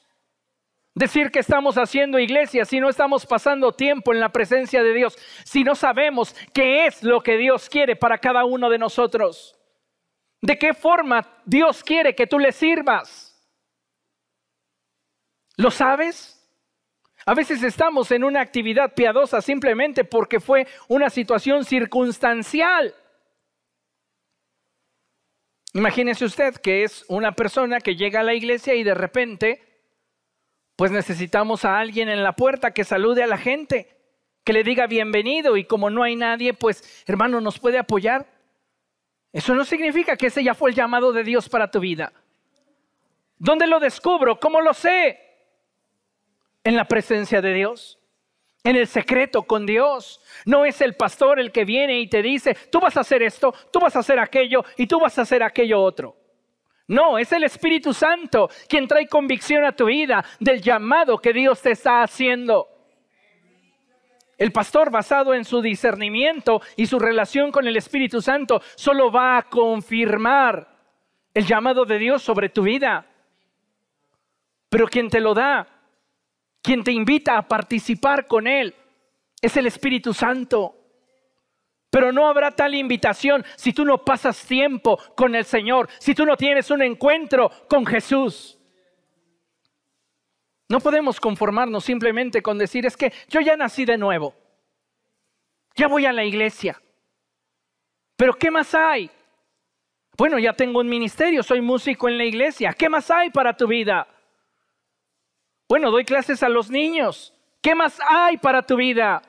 [0.94, 5.16] decir que estamos haciendo iglesia si no estamos pasando tiempo en la presencia de Dios,
[5.44, 9.58] si no sabemos qué es lo que Dios quiere para cada uno de nosotros?
[10.40, 13.32] ¿De qué forma Dios quiere que tú le sirvas?
[15.56, 16.38] ¿Lo sabes?
[17.24, 22.94] A veces estamos en una actividad piadosa simplemente porque fue una situación circunstancial.
[25.74, 29.71] Imagínese usted que es una persona que llega a la iglesia y de repente,
[30.82, 33.86] pues necesitamos a alguien en la puerta que salude a la gente,
[34.42, 38.26] que le diga bienvenido y como no hay nadie, pues hermano, nos puede apoyar.
[39.32, 42.12] Eso no significa que ese ya fue el llamado de Dios para tu vida.
[43.38, 44.40] ¿Dónde lo descubro?
[44.40, 45.20] ¿Cómo lo sé?
[46.64, 48.00] En la presencia de Dios
[48.64, 50.20] en el secreto con Dios.
[50.46, 53.54] No es el pastor el que viene y te dice, tú vas a hacer esto,
[53.72, 56.21] tú vas a hacer aquello y tú vas a hacer aquello otro.
[56.92, 61.62] No, es el Espíritu Santo quien trae convicción a tu vida del llamado que Dios
[61.62, 62.68] te está haciendo.
[64.36, 69.38] El pastor basado en su discernimiento y su relación con el Espíritu Santo solo va
[69.38, 70.68] a confirmar
[71.32, 73.06] el llamado de Dios sobre tu vida.
[74.68, 75.66] Pero quien te lo da
[76.60, 78.74] quien te invita a participar con Él
[79.40, 80.76] es el Espíritu Santo.
[81.92, 86.24] Pero no habrá tal invitación si tú no pasas tiempo con el Señor, si tú
[86.24, 88.58] no tienes un encuentro con Jesús.
[90.70, 94.34] No podemos conformarnos simplemente con decir, es que yo ya nací de nuevo,
[95.76, 96.80] ya voy a la iglesia.
[98.16, 99.10] Pero ¿qué más hay?
[100.16, 102.72] Bueno, ya tengo un ministerio, soy músico en la iglesia.
[102.72, 104.08] ¿Qué más hay para tu vida?
[105.68, 107.34] Bueno, doy clases a los niños.
[107.60, 109.20] ¿Qué más hay para tu vida?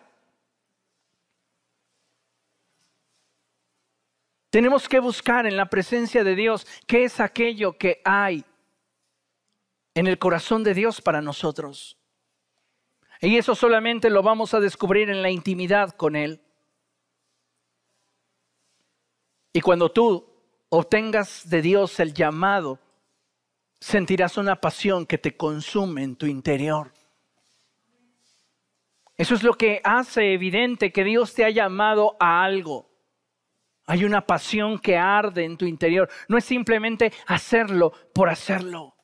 [4.54, 8.46] Tenemos que buscar en la presencia de Dios qué es aquello que hay
[9.96, 11.98] en el corazón de Dios para nosotros.
[13.20, 16.39] Y eso solamente lo vamos a descubrir en la intimidad con Él.
[19.54, 20.24] Y cuando tú
[20.70, 22.78] obtengas de Dios el llamado
[23.80, 26.93] sentirás una pasión que te consume en tu interior.
[29.18, 32.93] Eso es lo que hace evidente que Dios te ha llamado a algo.
[33.86, 36.10] Hay una pasión que arde en tu interior.
[36.28, 38.96] No es simplemente hacerlo por hacerlo.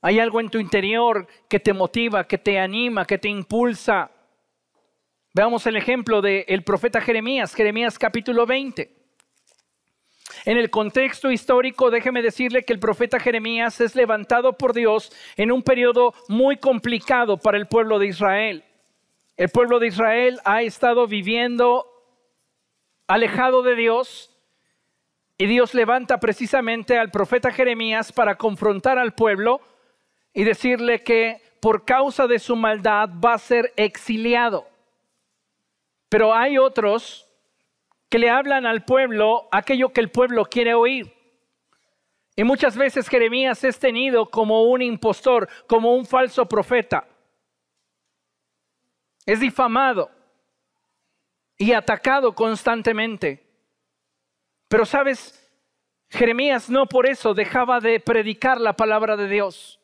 [0.00, 4.10] Hay algo en tu interior que te motiva, que te anima, que te impulsa.
[5.34, 9.02] Veamos el ejemplo del profeta Jeremías, Jeremías capítulo 20.
[10.44, 15.52] En el contexto histórico, déjeme decirle que el profeta Jeremías es levantado por Dios en
[15.52, 18.64] un periodo muy complicado para el pueblo de Israel.
[19.36, 21.91] El pueblo de Israel ha estado viviendo
[23.12, 24.30] alejado de Dios
[25.36, 29.60] y Dios levanta precisamente al profeta Jeremías para confrontar al pueblo
[30.32, 34.66] y decirle que por causa de su maldad va a ser exiliado.
[36.08, 37.28] Pero hay otros
[38.08, 41.12] que le hablan al pueblo aquello que el pueblo quiere oír.
[42.34, 47.06] Y muchas veces Jeremías es tenido como un impostor, como un falso profeta.
[49.26, 50.10] Es difamado
[51.62, 53.46] y atacado constantemente.
[54.66, 55.48] Pero sabes,
[56.10, 59.78] Jeremías no por eso dejaba de predicar la palabra de Dios.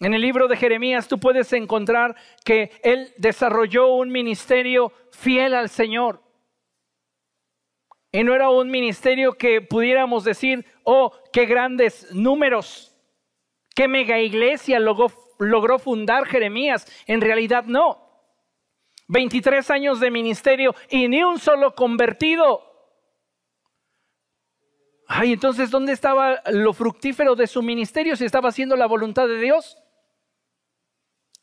[0.00, 5.70] En el libro de Jeremías tú puedes encontrar que él desarrolló un ministerio fiel al
[5.70, 6.22] Señor.
[8.12, 12.94] Y no era un ministerio que pudiéramos decir, oh, qué grandes números,
[13.74, 16.86] qué mega iglesia logró, logró fundar Jeremías.
[17.06, 18.03] En realidad no.
[19.08, 22.62] 23 años de ministerio y ni un solo convertido.
[25.06, 29.38] Ay, entonces, ¿dónde estaba lo fructífero de su ministerio si estaba haciendo la voluntad de
[29.38, 29.76] Dios?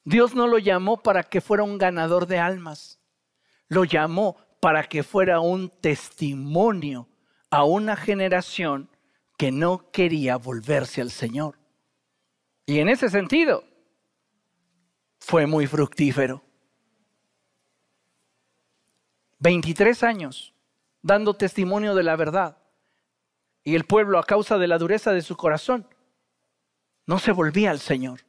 [0.04, 3.00] Dios no lo llamó para que fuera un ganador de almas,
[3.68, 7.08] lo llamó para que fuera un testimonio
[7.52, 8.90] a una generación
[9.38, 11.60] que no quería volverse al Señor.
[12.66, 13.64] Y en ese sentido,
[15.20, 16.44] fue muy fructífero.
[19.42, 20.54] 23 años
[21.02, 22.58] dando testimonio de la verdad.
[23.64, 25.88] Y el pueblo, a causa de la dureza de su corazón,
[27.06, 28.22] no se volvía al Señor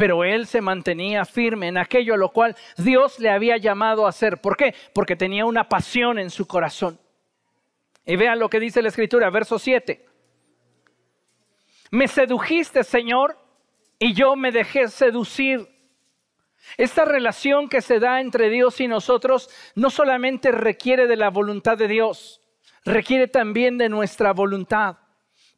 [0.00, 4.08] pero él se mantenía firme en aquello a lo cual Dios le había llamado a
[4.08, 4.40] hacer.
[4.40, 4.74] ¿Por qué?
[4.94, 6.98] Porque tenía una pasión en su corazón.
[8.06, 10.06] Y vean lo que dice la escritura, verso 7.
[11.90, 13.36] Me sedujiste, Señor,
[13.98, 15.68] y yo me dejé seducir.
[16.76, 21.76] Esta relación que se da entre Dios y nosotros no solamente requiere de la voluntad
[21.76, 22.40] de Dios,
[22.84, 24.96] requiere también de nuestra voluntad.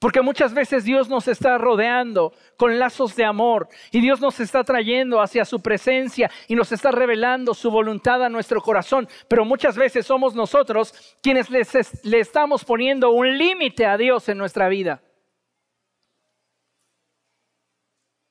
[0.03, 4.65] Porque muchas veces Dios nos está rodeando con lazos de amor y Dios nos está
[4.65, 9.09] trayendo hacia su presencia y nos está revelando su voluntad a nuestro corazón.
[9.29, 14.69] Pero muchas veces somos nosotros quienes le estamos poniendo un límite a Dios en nuestra
[14.69, 15.01] vida.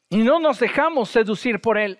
[0.09, 1.97] Y no nos dejamos seducir por Él.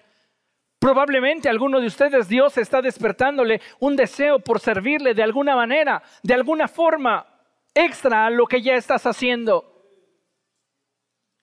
[0.82, 6.34] Probablemente alguno de ustedes Dios está despertándole un deseo por servirle de alguna manera, de
[6.34, 7.24] alguna forma
[7.72, 9.64] extra a lo que ya estás haciendo.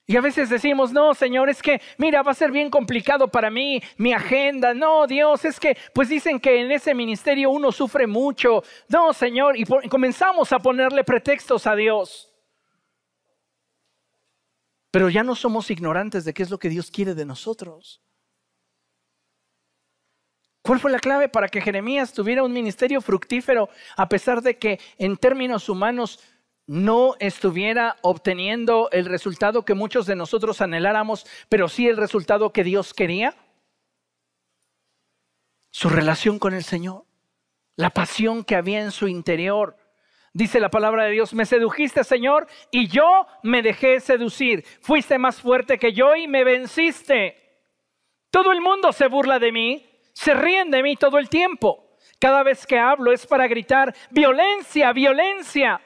[0.05, 3.49] Y a veces decimos, no, Señor, es que, mira, va a ser bien complicado para
[3.49, 4.73] mí, mi agenda.
[4.73, 8.61] No, Dios, es que, pues dicen que en ese ministerio uno sufre mucho.
[8.89, 12.29] No, Señor, y, y comenzamos a ponerle pretextos a Dios.
[14.91, 18.01] Pero ya no somos ignorantes de qué es lo que Dios quiere de nosotros.
[20.69, 24.79] ¿Cuál fue la clave para que Jeremías tuviera un ministerio fructífero a pesar de que
[24.99, 26.19] en términos humanos
[26.67, 32.63] no estuviera obteniendo el resultado que muchos de nosotros anheláramos, pero sí el resultado que
[32.63, 33.33] Dios quería?
[35.71, 37.03] Su relación con el Señor,
[37.75, 39.75] la pasión que había en su interior.
[40.33, 44.63] Dice la palabra de Dios, me sedujiste Señor y yo me dejé seducir.
[44.81, 47.37] Fuiste más fuerte que yo y me venciste.
[48.29, 49.88] Todo el mundo se burla de mí,
[50.19, 51.95] se ríen de mí todo el tiempo.
[52.19, 55.79] Cada vez que hablo es para gritar, violencia, violencia.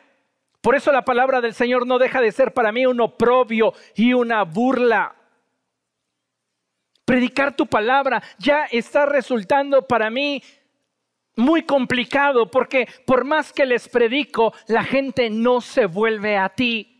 [0.59, 4.13] Por eso la palabra del Señor no deja de ser para mí un oprobio y
[4.13, 5.15] una burla.
[7.05, 10.41] Predicar tu palabra ya está resultando para mí
[11.35, 16.92] muy complicado porque por más que les predico, la gente no se vuelve a ti.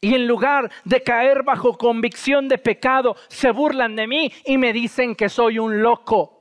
[0.00, 4.72] Y en lugar de caer bajo convicción de pecado, se burlan de mí y me
[4.72, 6.38] dicen que soy un loco.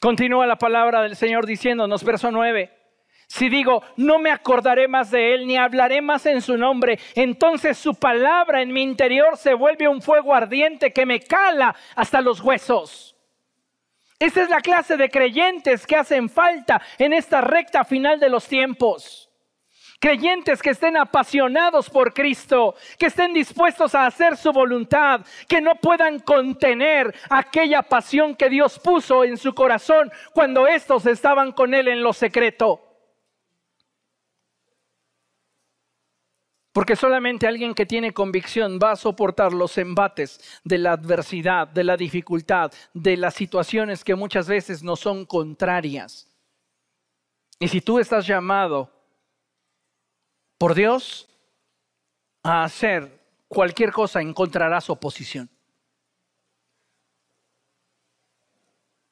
[0.00, 2.72] Continúa la palabra del Señor diciéndonos, verso 9.
[3.28, 7.76] Si digo, no me acordaré más de Él, ni hablaré más en su nombre, entonces
[7.76, 12.40] su palabra en mi interior se vuelve un fuego ardiente que me cala hasta los
[12.40, 13.16] huesos.
[14.18, 18.46] Esa es la clase de creyentes que hacen falta en esta recta final de los
[18.46, 19.25] tiempos.
[19.98, 25.74] Creyentes que estén apasionados por Cristo, que estén dispuestos a hacer su voluntad, que no
[25.76, 31.88] puedan contener aquella pasión que Dios puso en su corazón cuando estos estaban con Él
[31.88, 32.82] en lo secreto.
[36.76, 41.84] Porque solamente alguien que tiene convicción va a soportar los embates de la adversidad, de
[41.84, 46.30] la dificultad, de las situaciones que muchas veces no son contrarias.
[47.58, 48.95] Y si tú estás llamado
[50.58, 51.28] por Dios
[52.42, 55.50] a hacer cualquier cosa, encontrarás oposición.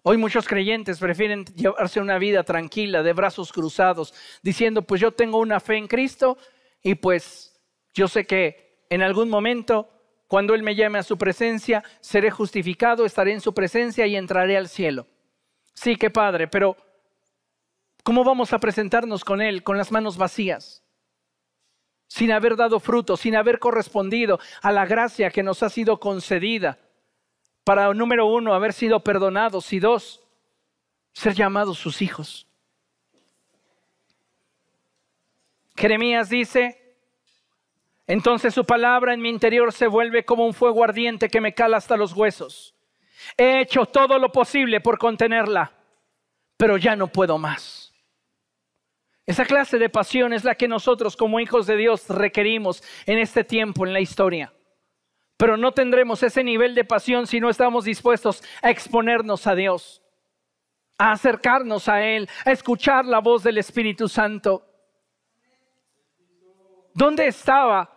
[0.07, 5.39] Hoy muchos creyentes prefieren llevarse una vida tranquila, de brazos cruzados, diciendo, pues yo tengo
[5.39, 6.37] una fe en Cristo
[6.83, 7.59] y pues
[7.95, 9.89] yo sé que en algún momento,
[10.29, 14.59] cuando Él me llame a su presencia, seré justificado, estaré en su presencia y entraré
[14.59, 15.07] al cielo.
[15.73, 16.77] Sí, qué padre, pero
[18.03, 20.84] ¿cómo vamos a presentarnos con Él con las manos vacías?
[22.07, 26.79] Sin haber dado fruto, sin haber correspondido a la gracia que nos ha sido concedida
[27.65, 30.23] para, número uno, haber sido perdonados y dos,
[31.13, 32.47] ser llamados sus hijos.
[35.77, 36.97] Jeremías dice,
[38.07, 41.79] entonces su palabra en mi interior se vuelve como un fuego ardiente que me cala
[41.79, 42.75] hasta los huesos.
[43.37, 45.73] He hecho todo lo posible por contenerla,
[46.57, 47.84] pero ya no puedo más.
[49.27, 53.43] Esa clase de pasión es la que nosotros como hijos de Dios requerimos en este
[53.43, 54.53] tiempo, en la historia.
[55.39, 60.03] Pero no tendremos ese nivel de pasión si no estamos dispuestos a exponernos a Dios,
[60.99, 64.67] a acercarnos a Él, a escuchar la voz del Espíritu Santo.
[66.93, 67.91] ¿Dónde estaba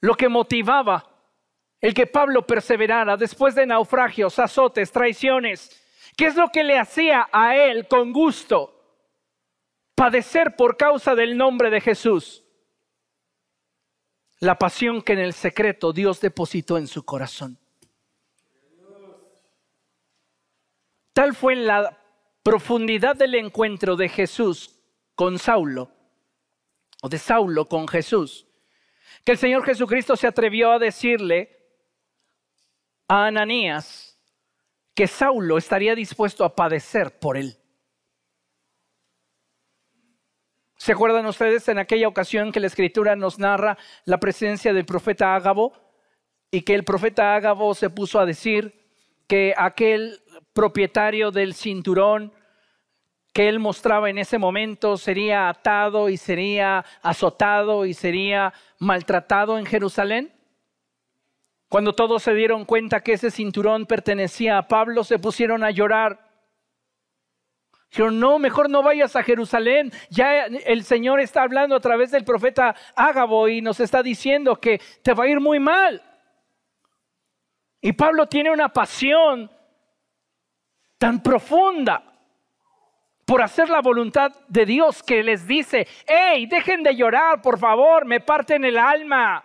[0.00, 1.04] lo que motivaba
[1.80, 5.84] el que Pablo perseverara después de naufragios, azotes, traiciones?
[6.16, 8.77] ¿Qué es lo que le hacía a él con gusto
[9.98, 12.44] padecer por causa del nombre de Jesús?
[14.40, 17.58] la pasión que en el secreto Dios depositó en su corazón.
[21.12, 21.98] Tal fue la
[22.42, 24.78] profundidad del encuentro de Jesús
[25.16, 25.90] con Saulo,
[27.02, 28.46] o de Saulo con Jesús,
[29.24, 31.56] que el Señor Jesucristo se atrevió a decirle
[33.08, 34.16] a Ananías
[34.94, 37.58] que Saulo estaría dispuesto a padecer por él.
[40.78, 45.34] ¿Se acuerdan ustedes en aquella ocasión que la escritura nos narra la presencia del profeta
[45.34, 45.72] Ágabo
[46.52, 48.86] y que el profeta Ágabo se puso a decir
[49.26, 50.22] que aquel
[50.52, 52.32] propietario del cinturón
[53.32, 59.66] que él mostraba en ese momento sería atado y sería azotado y sería maltratado en
[59.66, 60.32] Jerusalén?
[61.68, 66.27] Cuando todos se dieron cuenta que ese cinturón pertenecía a Pablo, se pusieron a llorar
[67.90, 69.92] Dijeron, no, mejor no vayas a Jerusalén.
[70.10, 74.80] Ya el Señor está hablando a través del profeta Ágabo y nos está diciendo que
[75.02, 76.02] te va a ir muy mal.
[77.80, 79.50] Y Pablo tiene una pasión
[80.98, 82.02] tan profunda
[83.24, 88.04] por hacer la voluntad de Dios que les dice, hey, dejen de llorar, por favor,
[88.04, 89.44] me parten el alma.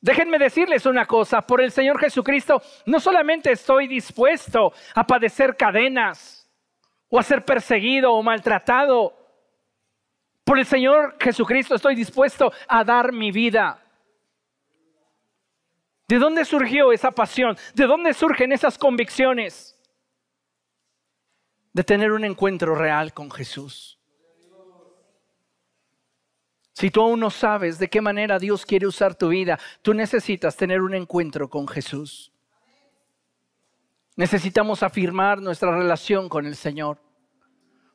[0.00, 6.39] Déjenme decirles una cosa, por el Señor Jesucristo no solamente estoy dispuesto a padecer cadenas,
[7.10, 9.14] o a ser perseguido o maltratado.
[10.44, 13.84] Por el Señor Jesucristo estoy dispuesto a dar mi vida.
[16.08, 17.56] ¿De dónde surgió esa pasión?
[17.74, 19.76] ¿De dónde surgen esas convicciones?
[21.72, 24.00] De tener un encuentro real con Jesús.
[26.72, 30.56] Si tú aún no sabes de qué manera Dios quiere usar tu vida, tú necesitas
[30.56, 32.32] tener un encuentro con Jesús.
[34.20, 36.98] Necesitamos afirmar nuestra relación con el Señor.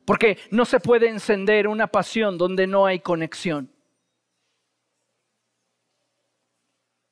[0.04, 3.72] Porque no se puede encender una pasión donde no hay conexión.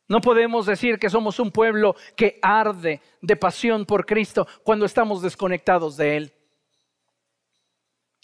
[0.08, 5.22] No podemos decir que somos un pueblo que arde de pasión por Cristo cuando estamos
[5.22, 6.34] desconectados de Él.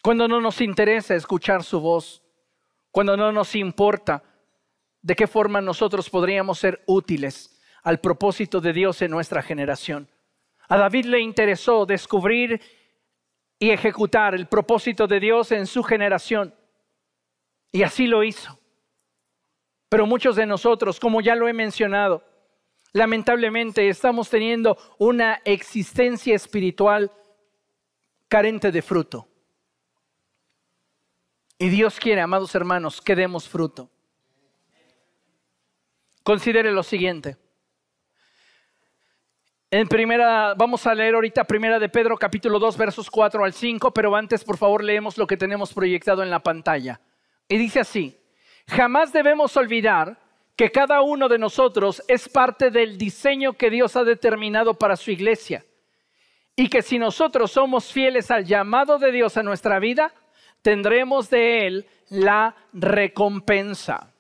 [0.03, 2.21] Cuando no nos interesa escuchar su voz.
[2.91, 4.25] Cuando no nos importa
[5.03, 10.09] de qué forma nosotros podríamos ser útiles al propósito de Dios en nuestra generación.
[10.71, 12.61] A David le interesó descubrir
[13.59, 16.55] y ejecutar el propósito de Dios en su generación.
[17.73, 18.57] Y así lo hizo.
[19.89, 22.25] Pero muchos de nosotros, como ya lo he mencionado,
[22.93, 27.11] lamentablemente estamos teniendo una existencia espiritual
[28.29, 29.27] carente de fruto.
[31.59, 33.91] Y Dios quiere, amados hermanos, que demos fruto.
[36.23, 37.50] Considere lo siguiente.
[39.73, 43.93] En primera, vamos a leer ahorita primera de Pedro capítulo 2 versos 4 al 5,
[43.93, 47.01] pero antes por favor leemos lo que tenemos proyectado en la pantalla.
[47.49, 48.19] Y dice así,
[48.67, 50.19] jamás debemos olvidar
[50.57, 55.13] que cada uno de nosotros es parte del diseño que Dios ha determinado para su
[55.13, 55.65] iglesia.
[56.57, 60.13] Y que si nosotros somos fieles al llamado de Dios a nuestra vida,
[60.63, 64.13] tendremos de Él la recompensa.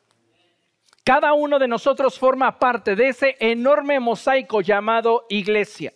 [1.10, 5.92] Cada uno de nosotros forma parte de ese enorme mosaico llamado iglesia.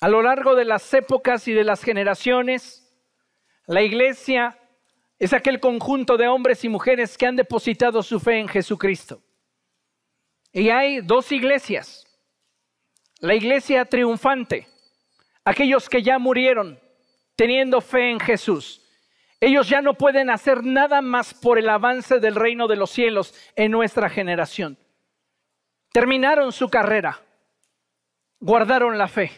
[0.00, 2.88] A lo largo de las épocas y de las generaciones,
[3.66, 4.56] La iglesia
[5.18, 9.20] es aquel conjunto de hombres y mujeres que han depositado su fe en Jesucristo.
[10.52, 12.06] Y hay dos iglesias.
[13.18, 14.68] La iglesia triunfante,
[15.44, 16.78] aquellos que ya murieron
[17.34, 18.81] teniendo fe en Jesús.
[19.42, 23.34] Ellos ya no pueden hacer nada más por el avance del reino de los cielos
[23.56, 24.78] en nuestra generación.
[25.90, 27.20] Terminaron su carrera,
[28.38, 29.32] guardaron la fe.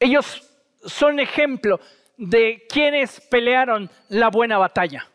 [0.00, 0.50] Ellos
[0.86, 1.80] son ejemplo
[2.16, 5.06] de quienes pelearon la buena batalla.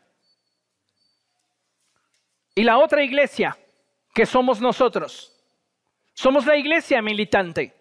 [2.53, 3.57] Y la otra iglesia,
[4.13, 5.35] que somos nosotros,
[6.13, 7.73] somos la iglesia militante.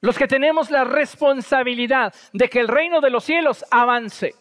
[0.00, 4.34] Los que tenemos la responsabilidad de que el reino de los cielos avance.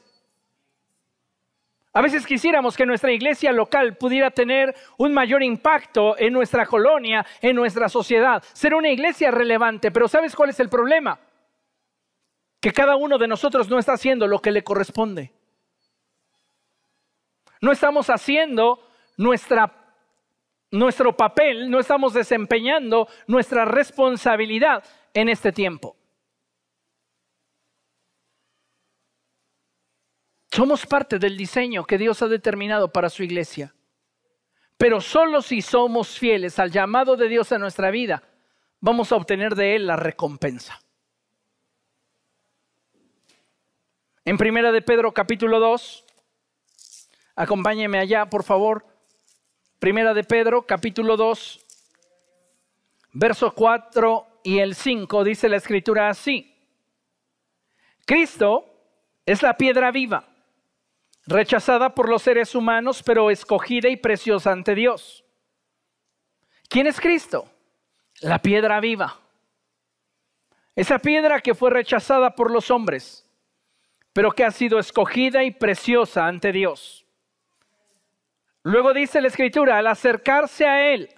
[1.95, 7.25] A veces quisiéramos que nuestra iglesia local pudiera tener un mayor impacto en nuestra colonia,
[7.39, 11.17] en nuestra sociedad, ser una iglesia relevante, pero ¿sabes cuál es el problema?
[12.59, 15.31] Que cada uno de nosotros no está haciendo lo que le corresponde.
[17.61, 18.85] No estamos haciendo
[19.15, 19.71] nuestra,
[20.71, 24.83] nuestro papel, no estamos desempeñando nuestra responsabilidad
[25.13, 25.95] en este tiempo.
[30.55, 33.75] Somos parte del diseño que Dios ha determinado para su iglesia.
[34.77, 38.23] Pero solo si somos fieles al llamado de Dios a nuestra vida,
[38.79, 40.81] vamos a obtener de Él la recompensa.
[44.23, 46.05] En Primera de Pedro capítulo 2,
[47.35, 48.85] acompáñeme allá, por favor.
[49.79, 51.65] Primera de Pedro capítulo 2,
[53.11, 56.55] verso 4 y el 5 dice la escritura así.
[58.05, 58.63] Cristo
[59.25, 60.29] es la piedra viva
[61.27, 65.23] rechazada por los seres humanos, pero escogida y preciosa ante Dios.
[66.69, 67.49] ¿Quién es Cristo?
[68.21, 69.19] La piedra viva.
[70.75, 73.29] Esa piedra que fue rechazada por los hombres,
[74.13, 77.05] pero que ha sido escogida y preciosa ante Dios.
[78.63, 81.09] Luego dice la escritura, al acercarse a Él,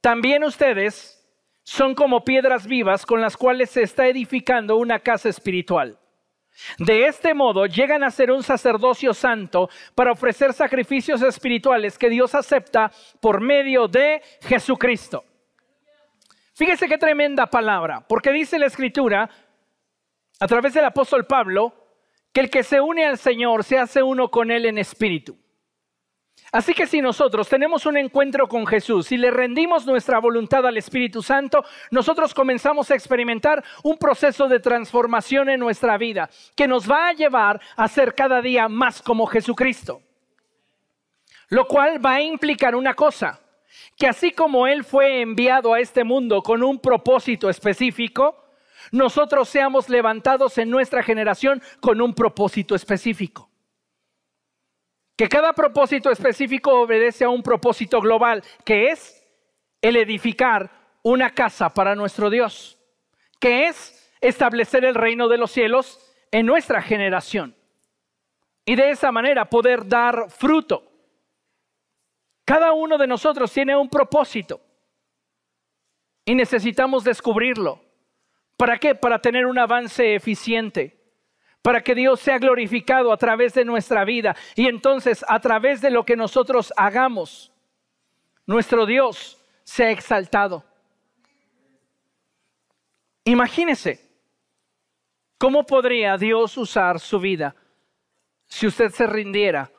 [0.00, 1.18] también ustedes
[1.62, 5.98] son como piedras vivas con las cuales se está edificando una casa espiritual.
[6.78, 12.34] De este modo llegan a ser un sacerdocio santo para ofrecer sacrificios espirituales que Dios
[12.34, 12.90] acepta
[13.20, 15.24] por medio de Jesucristo.
[16.54, 19.28] Fíjese qué tremenda palabra, porque dice la escritura
[20.38, 21.74] a través del apóstol Pablo
[22.32, 25.36] que el que se une al Señor se hace uno con Él en espíritu.
[26.52, 30.76] Así que si nosotros tenemos un encuentro con Jesús y le rendimos nuestra voluntad al
[30.76, 36.90] Espíritu Santo, nosotros comenzamos a experimentar un proceso de transformación en nuestra vida que nos
[36.90, 40.02] va a llevar a ser cada día más como Jesucristo.
[41.48, 43.40] Lo cual va a implicar una cosa,
[43.96, 48.36] que así como Él fue enviado a este mundo con un propósito específico,
[48.90, 53.51] nosotros seamos levantados en nuestra generación con un propósito específico.
[55.16, 59.22] Que cada propósito específico obedece a un propósito global, que es
[59.80, 60.70] el edificar
[61.02, 62.78] una casa para nuestro Dios,
[63.38, 65.98] que es establecer el reino de los cielos
[66.30, 67.54] en nuestra generación.
[68.64, 70.84] Y de esa manera poder dar fruto.
[72.44, 74.60] Cada uno de nosotros tiene un propósito
[76.24, 77.80] y necesitamos descubrirlo.
[78.56, 78.94] ¿Para qué?
[78.94, 81.01] Para tener un avance eficiente
[81.62, 84.36] para que Dios sea glorificado a través de nuestra vida.
[84.56, 87.52] Y entonces, a través de lo que nosotros hagamos,
[88.46, 90.64] nuestro Dios sea exaltado.
[93.24, 94.00] Imagínese,
[95.38, 97.54] ¿cómo podría Dios usar su vida
[98.46, 99.70] si usted se rindiera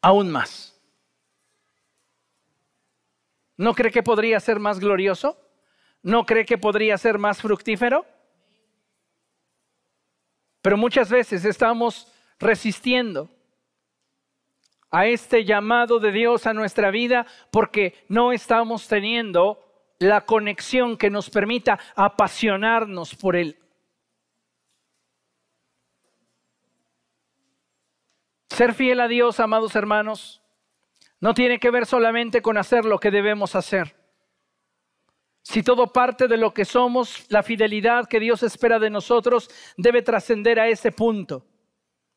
[0.00, 0.72] aún más?
[3.58, 5.38] ¿No cree que podría ser más glorioso?
[6.02, 8.06] ¿No cree que podría ser más fructífero?
[10.66, 13.30] Pero muchas veces estamos resistiendo
[14.90, 19.62] a este llamado de Dios a nuestra vida porque no estamos teniendo
[20.00, 23.56] la conexión que nos permita apasionarnos por Él.
[28.48, 30.42] Ser fiel a Dios, amados hermanos,
[31.20, 33.94] no tiene que ver solamente con hacer lo que debemos hacer.
[35.48, 40.02] Si todo parte de lo que somos, la fidelidad que Dios espera de nosotros debe
[40.02, 41.46] trascender a ese punto,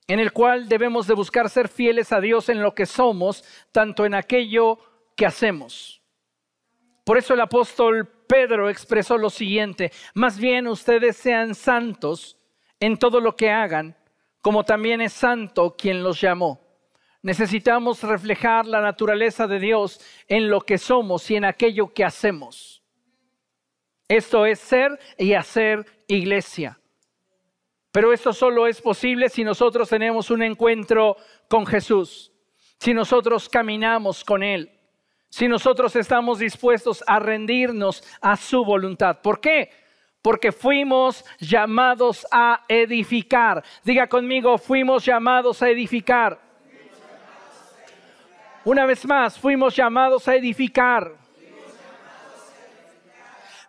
[0.07, 4.03] en el cual debemos de buscar ser fieles a Dios en lo que somos, tanto
[4.03, 4.79] en aquello
[5.15, 6.01] que hacemos.
[7.03, 12.35] Por eso el apóstol Pedro expresó lo siguiente, más bien ustedes sean santos
[12.79, 13.95] en todo lo que hagan,
[14.41, 16.59] como también es santo quien los llamó.
[17.21, 22.78] Necesitamos reflejar la naturaleza de Dios en lo que somos y en aquello que hacemos.
[24.09, 26.79] Esto es ser y hacer iglesia.
[27.91, 31.15] Pero esto solo es posible si nosotros tenemos un encuentro
[31.47, 32.31] con Jesús,
[32.79, 34.71] si nosotros caminamos con Él,
[35.29, 39.21] si nosotros estamos dispuestos a rendirnos a su voluntad.
[39.21, 39.69] ¿Por qué?
[40.23, 43.63] Porque fuimos llamados a edificar.
[43.83, 46.39] Diga conmigo, fuimos llamados a edificar.
[48.65, 51.18] Una vez más, fuimos llamados a edificar.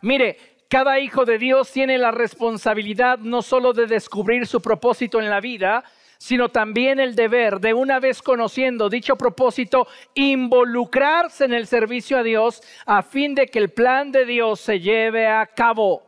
[0.03, 0.37] Mire,
[0.69, 5.41] cada hijo de Dios tiene la responsabilidad no solo de descubrir su propósito en la
[5.41, 5.85] vida,
[6.17, 12.23] sino también el deber de una vez conociendo dicho propósito, involucrarse en el servicio a
[12.23, 16.03] Dios a fin de que el plan de Dios se lleve a cabo.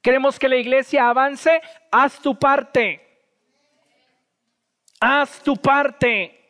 [0.00, 1.60] Queremos que la iglesia avance,
[1.90, 3.00] haz tu parte.
[5.00, 6.41] Haz tu parte.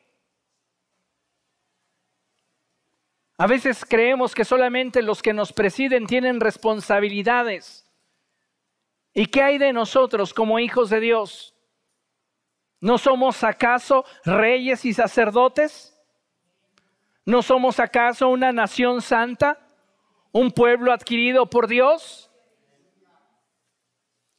[3.43, 7.85] A veces creemos que solamente los que nos presiden tienen responsabilidades.
[9.13, 11.53] ¿Y qué hay de nosotros como hijos de Dios?
[12.81, 16.01] ¿No somos acaso reyes y sacerdotes?
[17.25, 19.59] ¿No somos acaso una nación santa?
[20.31, 22.31] ¿Un pueblo adquirido por Dios?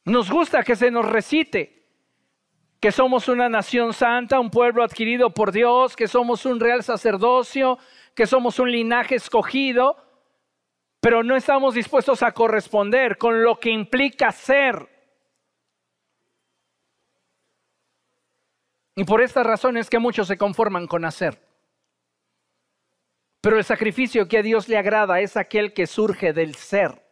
[0.05, 1.83] Nos gusta que se nos recite
[2.83, 7.79] que somos una nación santa, un pueblo adquirido por Dios, que somos un real sacerdocio,
[8.13, 9.97] que somos un linaje escogido,
[10.99, 14.89] pero no estamos dispuestos a corresponder con lo que implica ser.
[18.95, 21.41] Y por estas razones que muchos se conforman con hacer.
[23.41, 27.03] Pero el sacrificio que a Dios le agrada es aquel que surge del ser.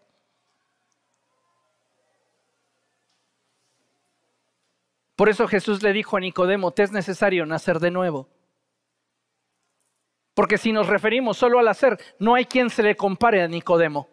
[5.16, 8.30] Por eso Jesús le dijo a Nicodemo, te es necesario nacer de nuevo.
[10.42, 14.10] Porque si nos referimos solo al hacer, no hay quien se le compare a Nicodemo.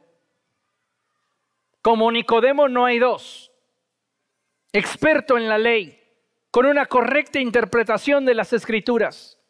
[1.80, 3.50] Como Nicodemo no hay dos.
[4.70, 5.98] Experto en la ley,
[6.50, 9.40] con una correcta interpretación de las escrituras.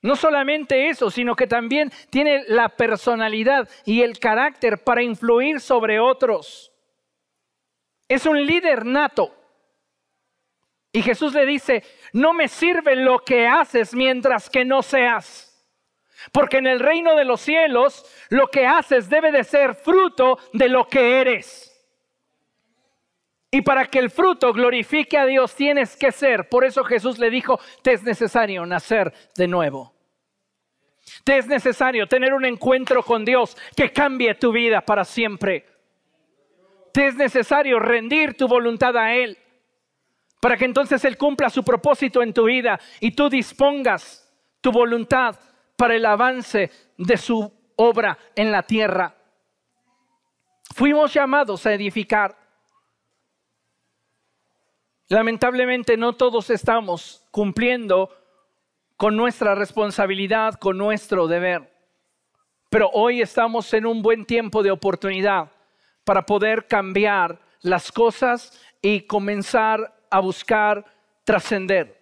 [0.00, 5.98] No solamente eso, sino que también tiene la personalidad y el carácter para influir sobre
[5.98, 6.72] otros.
[8.06, 9.34] Es un líder nato.
[10.92, 11.82] Y Jesús le dice,
[12.12, 15.49] no me sirve lo que haces mientras que no seas.
[16.32, 20.68] Porque en el reino de los cielos lo que haces debe de ser fruto de
[20.68, 21.66] lo que eres.
[23.50, 26.48] Y para que el fruto glorifique a Dios tienes que ser.
[26.48, 29.92] Por eso Jesús le dijo, te es necesario nacer de nuevo.
[31.24, 35.66] Te es necesario tener un encuentro con Dios que cambie tu vida para siempre.
[36.92, 39.36] Te es necesario rendir tu voluntad a Él
[40.40, 44.26] para que entonces Él cumpla su propósito en tu vida y tú dispongas
[44.60, 45.38] tu voluntad
[45.80, 49.16] para el avance de su obra en la tierra.
[50.74, 52.36] Fuimos llamados a edificar.
[55.08, 58.14] Lamentablemente no todos estamos cumpliendo
[58.98, 61.72] con nuestra responsabilidad, con nuestro deber.
[62.68, 65.50] Pero hoy estamos en un buen tiempo de oportunidad
[66.04, 68.52] para poder cambiar las cosas
[68.82, 70.84] y comenzar a buscar
[71.24, 71.98] trascender.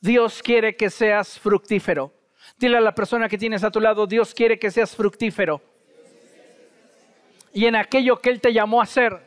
[0.00, 2.23] Dios quiere que seas fructífero.
[2.64, 5.60] Dile a la persona que tienes a tu lado, Dios quiere que seas fructífero.
[7.52, 9.20] Y en aquello que Él te llamó a hacer,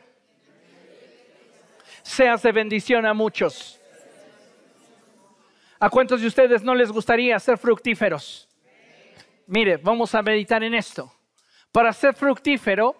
[2.02, 3.80] seas de bendición a muchos.
[5.78, 8.48] ¿A cuántos de ustedes no les gustaría ser fructíferos?
[9.46, 11.08] Mire, vamos a meditar en esto.
[11.70, 12.96] Para ser fructífero,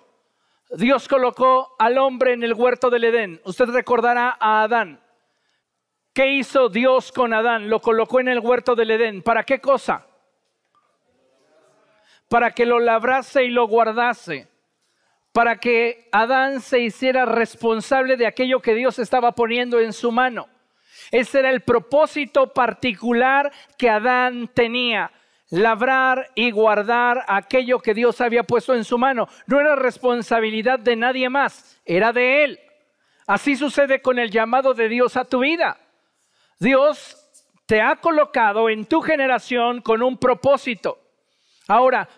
[0.70, 3.40] Dios colocó al hombre en el huerto del Edén.
[3.42, 5.00] Usted recordará a Adán.
[6.14, 7.68] ¿Qué hizo Dios con Adán?
[7.68, 9.20] Lo colocó en el huerto del Edén.
[9.20, 10.07] ¿Para qué cosa?
[12.28, 14.48] Para que lo labrase y lo guardase.
[15.32, 20.48] Para que Adán se hiciera responsable de aquello que Dios estaba poniendo en su mano.
[21.10, 25.10] Ese era el propósito particular que Adán tenía.
[25.50, 29.28] Labrar y guardar aquello que Dios había puesto en su mano.
[29.46, 32.60] No era responsabilidad de nadie más, era de Él.
[33.26, 35.78] Así sucede con el llamado de Dios a tu vida.
[36.58, 37.16] Dios
[37.66, 40.98] te ha colocado en tu generación con un propósito.
[41.66, 42.08] Ahora,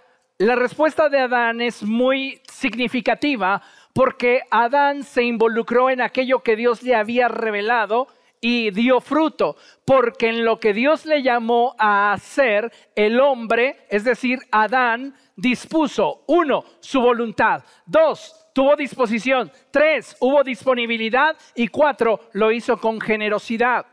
[0.41, 3.61] la respuesta de Adán es muy significativa
[3.93, 8.09] porque Adán se involucró en aquello que Dios le había revelado
[8.41, 14.05] y dio fruto, porque en lo que Dios le llamó a hacer, el hombre, es
[14.05, 22.51] decir, Adán, dispuso, uno, su voluntad, dos, tuvo disposición, tres, hubo disponibilidad y cuatro, lo
[22.51, 23.85] hizo con generosidad.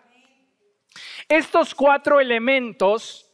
[1.28, 3.27] Estos cuatro elementos,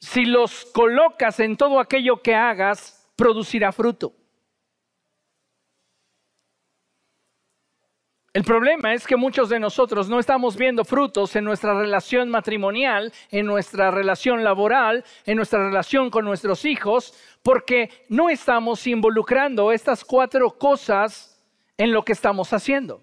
[0.00, 4.14] si los colocas en todo aquello que hagas, producirá fruto.
[8.32, 13.12] El problema es que muchos de nosotros no estamos viendo frutos en nuestra relación matrimonial,
[13.30, 20.04] en nuestra relación laboral, en nuestra relación con nuestros hijos, porque no estamos involucrando estas
[20.04, 21.42] cuatro cosas
[21.76, 23.02] en lo que estamos haciendo.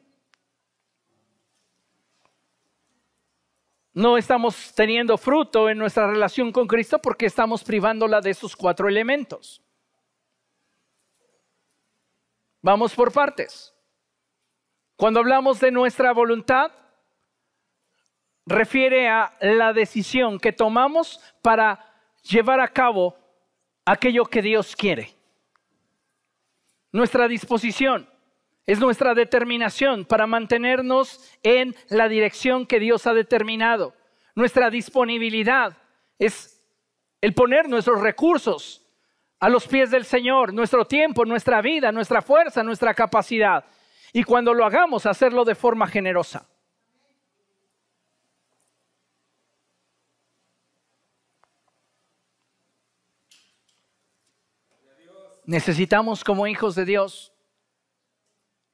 [3.97, 8.87] No estamos teniendo fruto en nuestra relación con Cristo porque estamos privándola de esos cuatro
[8.87, 9.59] elementos.
[12.61, 13.73] Vamos por partes.
[14.95, 16.71] Cuando hablamos de nuestra voluntad,
[18.45, 21.83] refiere a la decisión que tomamos para
[22.21, 23.17] llevar a cabo
[23.83, 25.15] aquello que Dios quiere.
[26.91, 28.07] Nuestra disposición
[28.67, 33.95] es nuestra determinación para mantenernos en la dirección que Dios ha determinado.
[34.35, 35.77] Nuestra disponibilidad
[36.19, 36.61] es
[37.21, 38.85] el poner nuestros recursos
[39.39, 43.63] a los pies del Señor, nuestro tiempo, nuestra vida, nuestra fuerza, nuestra capacidad
[44.11, 46.47] y cuando lo hagamos, hacerlo de forma generosa.
[55.45, 57.31] Necesitamos como hijos de Dios,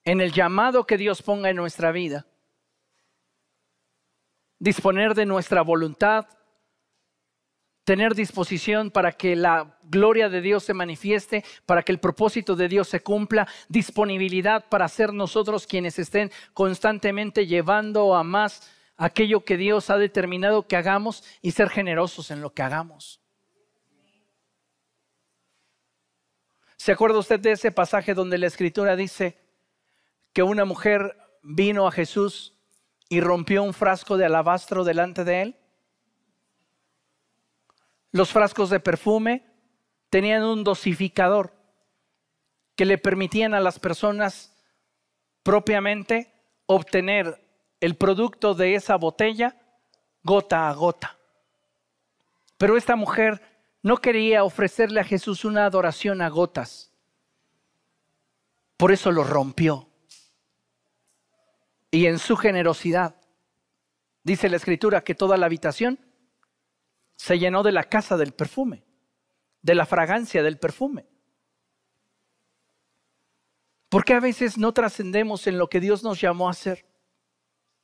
[0.05, 2.25] en el llamado que Dios ponga en nuestra vida,
[4.59, 6.27] disponer de nuestra voluntad,
[7.83, 12.69] tener disposición para que la gloria de Dios se manifieste, para que el propósito de
[12.69, 19.57] Dios se cumpla, disponibilidad para ser nosotros quienes estén constantemente llevando a más aquello que
[19.57, 23.19] Dios ha determinado que hagamos y ser generosos en lo que hagamos.
[26.77, 29.42] ¿Se acuerda usted de ese pasaje donde la escritura dice
[30.33, 32.57] que una mujer vino a Jesús
[33.07, 35.57] y rompió un frasco de alabastro delante de él?
[38.11, 39.45] Los frascos de perfume
[40.09, 41.53] tenían un dosificador
[42.75, 44.55] que le permitían a las personas
[45.43, 46.33] propiamente
[46.65, 47.43] obtener
[47.79, 49.57] el producto de esa botella
[50.23, 51.17] gota a gota.
[52.57, 53.41] Pero esta mujer
[53.81, 56.91] no quería ofrecerle a Jesús una adoración a gotas.
[58.77, 59.89] Por eso lo rompió.
[61.93, 63.21] Y en su generosidad,
[64.23, 65.99] dice la escritura que toda la habitación
[67.15, 68.83] se llenó de la casa del perfume,
[69.61, 71.05] de la fragancia del perfume.
[73.89, 76.83] ¿Por qué a veces no trascendemos en lo que Dios nos llamó a hacer?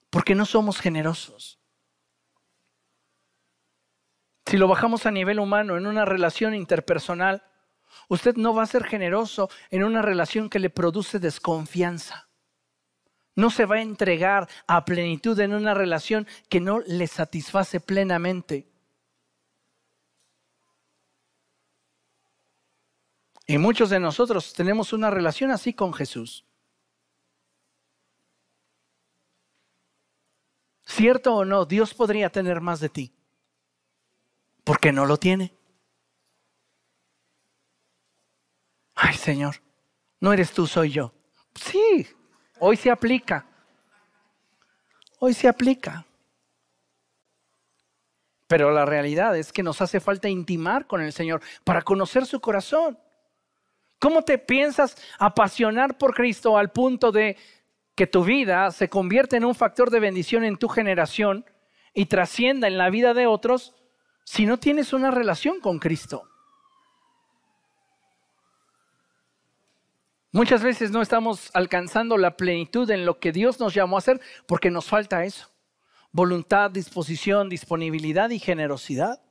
[0.09, 1.59] Porque no somos generosos.
[4.47, 7.43] Si lo bajamos a nivel humano, en una relación interpersonal,
[8.07, 12.28] usted no va a ser generoso en una relación que le produce desconfianza.
[13.39, 18.67] No se va a entregar a plenitud en una relación que no le satisface plenamente.
[23.47, 26.43] Y muchos de nosotros tenemos una relación así con Jesús.
[30.83, 31.63] ¿Cierto o no?
[31.63, 33.13] Dios podría tener más de ti.
[34.65, 35.53] Porque no lo tiene.
[38.95, 39.61] Ay, Señor,
[40.19, 41.13] no eres tú, soy yo.
[41.55, 42.05] Sí,
[42.59, 43.45] hoy se aplica.
[45.19, 46.05] Hoy se aplica.
[48.47, 52.39] Pero la realidad es que nos hace falta intimar con el Señor para conocer su
[52.39, 52.97] corazón.
[53.99, 57.37] ¿Cómo te piensas apasionar por Cristo al punto de
[57.95, 61.45] que tu vida se convierta en un factor de bendición en tu generación
[61.93, 63.75] y trascienda en la vida de otros
[64.23, 66.27] si no tienes una relación con Cristo?
[70.31, 74.21] Muchas veces no estamos alcanzando la plenitud en lo que Dios nos llamó a hacer
[74.45, 75.49] porque nos falta eso.
[76.11, 79.21] Voluntad, disposición, disponibilidad y generosidad.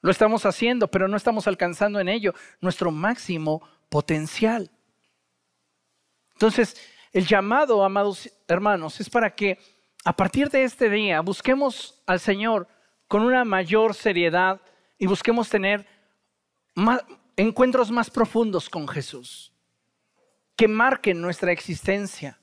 [0.00, 4.70] Lo estamos haciendo, pero no estamos alcanzando en ello nuestro máximo potencial.
[6.32, 6.80] Entonces,
[7.12, 9.58] el llamado, amados hermanos, es para que
[10.04, 12.66] a partir de este día busquemos al Señor
[13.06, 14.62] con una mayor seriedad
[14.96, 15.86] y busquemos tener
[17.40, 19.52] encuentros más profundos con Jesús,
[20.56, 22.38] que marquen nuestra existencia,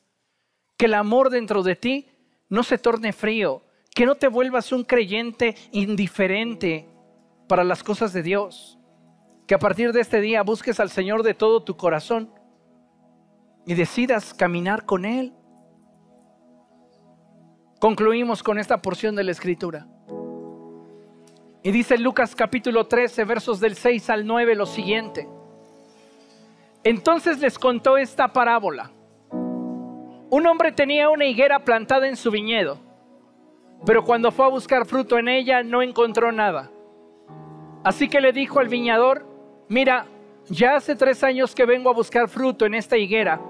[0.78, 2.08] que el amor dentro de ti
[2.50, 6.88] no se torne frío, que no te vuelvas un creyente indiferente
[7.48, 8.78] para las cosas de Dios.
[9.48, 12.32] Que a partir de este día busques al Señor de todo tu corazón
[13.66, 15.34] y decidas caminar con Él.
[17.80, 19.88] Concluimos con esta porción de la Escritura.
[21.64, 25.28] Y dice Lucas capítulo 13, versos del 6 al 9 lo siguiente.
[26.84, 28.91] Entonces les contó esta parábola.
[30.30, 32.78] Un hombre tenía una higuera plantada en su viñedo,
[33.86, 36.70] pero cuando fue a buscar fruto en ella no encontró nada.
[37.84, 39.26] Así que le dijo al viñador,
[39.68, 40.05] mira,
[40.49, 43.41] ya hace tres años que vengo a buscar fruto en esta higuera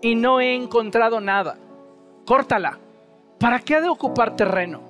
[0.00, 1.58] y no he encontrado nada.
[2.26, 2.78] Córtala.
[3.38, 4.89] ¿Para qué ha de ocupar terreno?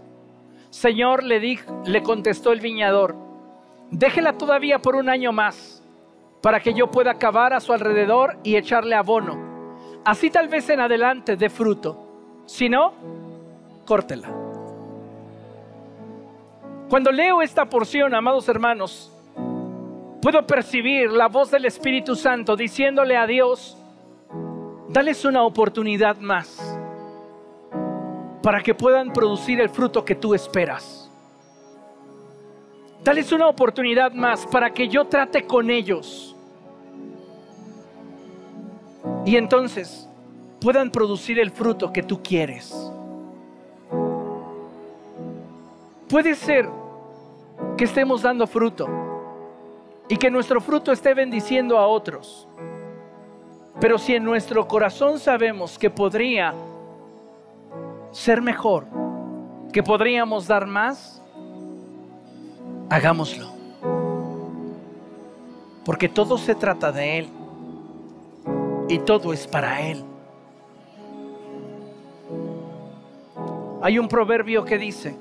[0.71, 3.17] Señor, le, di, le contestó el viñador,
[3.91, 5.83] déjela todavía por un año más,
[6.41, 9.51] para que yo pueda cavar a su alrededor y echarle abono.
[10.05, 12.43] Así tal vez en adelante dé fruto.
[12.47, 12.95] Si no,
[13.85, 14.31] córtela.
[16.89, 19.13] Cuando leo esta porción, amados hermanos,
[20.23, 23.77] puedo percibir la voz del Espíritu Santo diciéndole a Dios,
[24.89, 26.81] dales una oportunidad más
[28.43, 31.11] para que puedan producir el fruto que tú esperas.
[33.03, 36.37] Dales una oportunidad más para que yo trate con ellos.
[39.25, 40.09] Y entonces
[40.61, 42.93] puedan producir el fruto que tú quieres.
[46.09, 46.69] Puede ser
[47.77, 48.87] que estemos dando fruto
[50.09, 52.49] y que nuestro fruto esté bendiciendo a otros.
[53.81, 56.53] Pero si en nuestro corazón sabemos que podría
[58.13, 58.87] ser mejor,
[59.73, 61.23] que podríamos dar más,
[62.89, 63.49] hagámoslo.
[65.85, 67.29] Porque todo se trata de Él
[68.89, 70.05] y todo es para Él.
[73.83, 75.17] Hay un proverbio que dice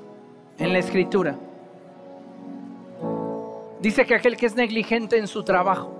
[0.58, 1.36] en la escritura,
[3.80, 5.90] dice que aquel que es negligente en su trabajo,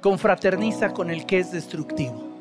[0.00, 2.31] confraterniza con el que es destructivo.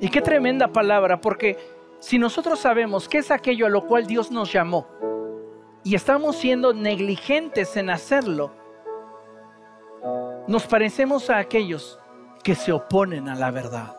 [0.00, 1.56] Y qué tremenda palabra, porque
[2.00, 4.86] si nosotros sabemos qué es aquello a lo cual Dios nos llamó
[5.82, 8.52] y estamos siendo negligentes en hacerlo,
[10.46, 11.98] nos parecemos a aquellos
[12.42, 13.96] que se oponen a la verdad.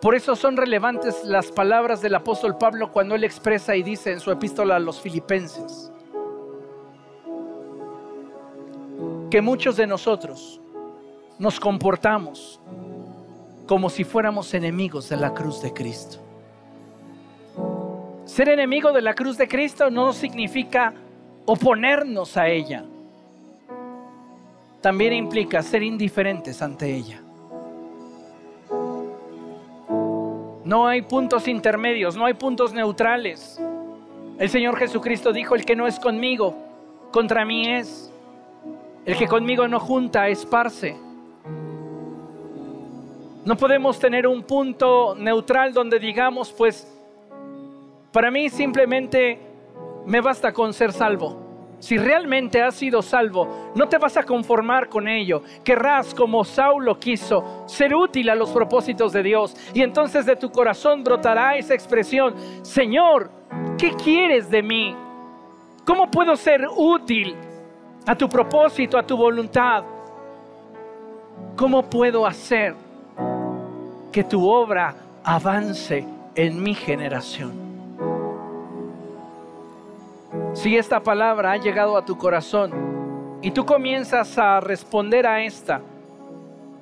[0.00, 4.20] Por eso son relevantes las palabras del apóstol Pablo cuando él expresa y dice en
[4.20, 5.90] su epístola a los filipenses
[9.30, 10.60] que muchos de nosotros
[11.38, 12.60] nos comportamos
[13.66, 16.18] como si fuéramos enemigos de la cruz de Cristo.
[18.24, 20.94] Ser enemigo de la cruz de Cristo no significa
[21.46, 22.84] oponernos a ella.
[24.80, 27.20] También implica ser indiferentes ante ella.
[30.64, 33.60] No hay puntos intermedios, no hay puntos neutrales.
[34.38, 36.56] El Señor Jesucristo dijo, el que no es conmigo,
[37.12, 38.10] contra mí es.
[39.04, 40.96] El que conmigo no junta, esparce.
[43.44, 46.90] No podemos tener un punto neutral donde digamos, pues,
[48.10, 49.38] para mí simplemente
[50.06, 51.44] me basta con ser salvo.
[51.78, 55.42] Si realmente has sido salvo, no te vas a conformar con ello.
[55.62, 59.54] Querrás, como Saulo quiso, ser útil a los propósitos de Dios.
[59.74, 63.30] Y entonces de tu corazón brotará esa expresión, Señor,
[63.76, 64.96] ¿qué quieres de mí?
[65.84, 67.36] ¿Cómo puedo ser útil
[68.06, 69.84] a tu propósito, a tu voluntad?
[71.56, 72.83] ¿Cómo puedo hacer
[74.14, 74.94] que tu obra
[75.24, 76.06] avance
[76.36, 77.50] en mi generación.
[80.52, 82.70] Si esta palabra ha llegado a tu corazón
[83.42, 85.80] y tú comienzas a responder a esta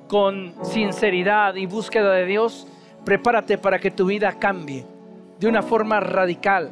[0.07, 2.67] con sinceridad y búsqueda de Dios,
[3.03, 4.85] prepárate para que tu vida cambie
[5.39, 6.69] de una forma radical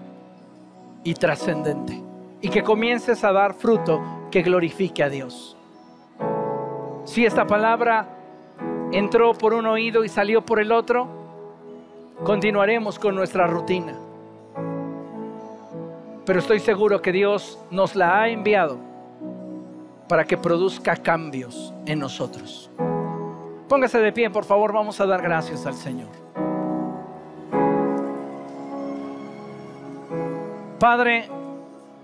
[1.03, 1.99] y trascendente
[2.39, 3.99] y que comiences a dar fruto
[4.29, 5.57] que glorifique a Dios.
[7.05, 8.20] Si esta palabra
[8.91, 11.07] entró por un oído y salió por el otro,
[12.23, 13.95] continuaremos con nuestra rutina.
[16.25, 18.77] Pero estoy seguro que Dios nos la ha enviado
[20.07, 22.69] para que produzca cambios en nosotros.
[23.67, 26.09] Póngase de pie, por favor, vamos a dar gracias al Señor.
[30.77, 31.29] Padre,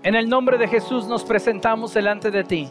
[0.02, 2.68] en el nombre de Jesús nos presentamos delante de ti,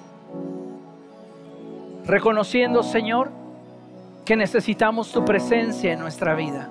[2.06, 3.30] reconociendo, Señor,
[4.28, 6.70] que necesitamos tu presencia en nuestra vida,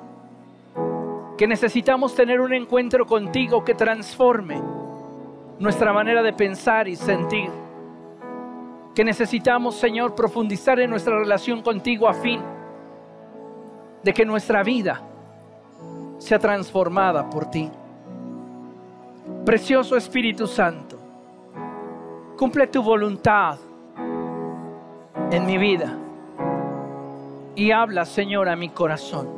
[1.38, 4.60] que necesitamos tener un encuentro contigo que transforme
[5.58, 7.48] nuestra manera de pensar y sentir,
[8.94, 12.42] que necesitamos, Señor, profundizar en nuestra relación contigo a fin
[14.02, 15.00] de que nuestra vida
[16.18, 17.70] sea transformada por ti.
[19.46, 20.98] Precioso Espíritu Santo,
[22.36, 23.56] cumple tu voluntad
[25.30, 26.00] en mi vida
[27.56, 29.28] y habla, Señor, a mi corazón.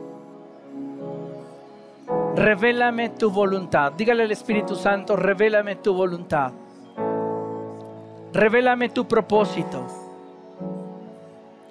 [2.34, 3.92] Revélame tu voluntad.
[3.92, 6.52] Dígale al Espíritu Santo, revélame tu voluntad.
[8.32, 9.86] Revélame tu propósito.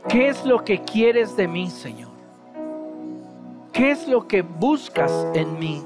[0.08, 2.12] ¿Qué es lo que quieres de mí, Señor?
[3.74, 5.84] ¿Qué es lo que buscas en mí?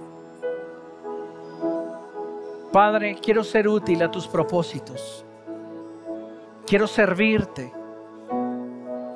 [2.71, 5.25] Padre, quiero ser útil a tus propósitos.
[6.65, 7.80] Quiero servirte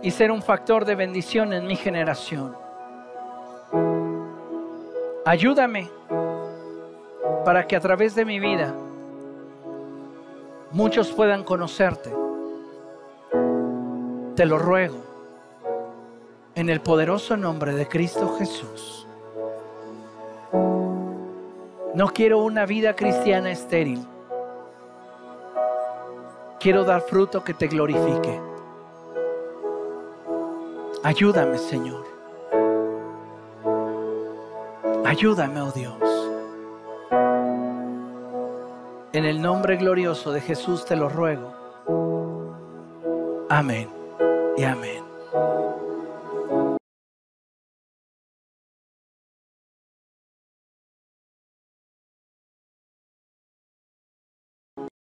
[0.06, 2.56] y ser un factor de bendición en mi generación.
[5.26, 5.90] Ayúdame
[7.44, 8.72] para que a través de mi vida
[10.70, 12.14] muchos puedan conocerte.
[14.36, 14.98] Te lo ruego
[16.54, 19.08] en el poderoso nombre de Cristo Jesús.
[21.96, 24.06] No quiero una vida cristiana estéril.
[26.60, 28.55] Quiero dar fruto que te glorifique.
[31.06, 32.04] Ayúdame, Señor.
[35.06, 35.94] Ayúdame, oh Dios.
[39.14, 41.54] En el nombre glorioso de Jesús te lo ruego.
[43.52, 43.88] Amén
[44.58, 45.05] y amén.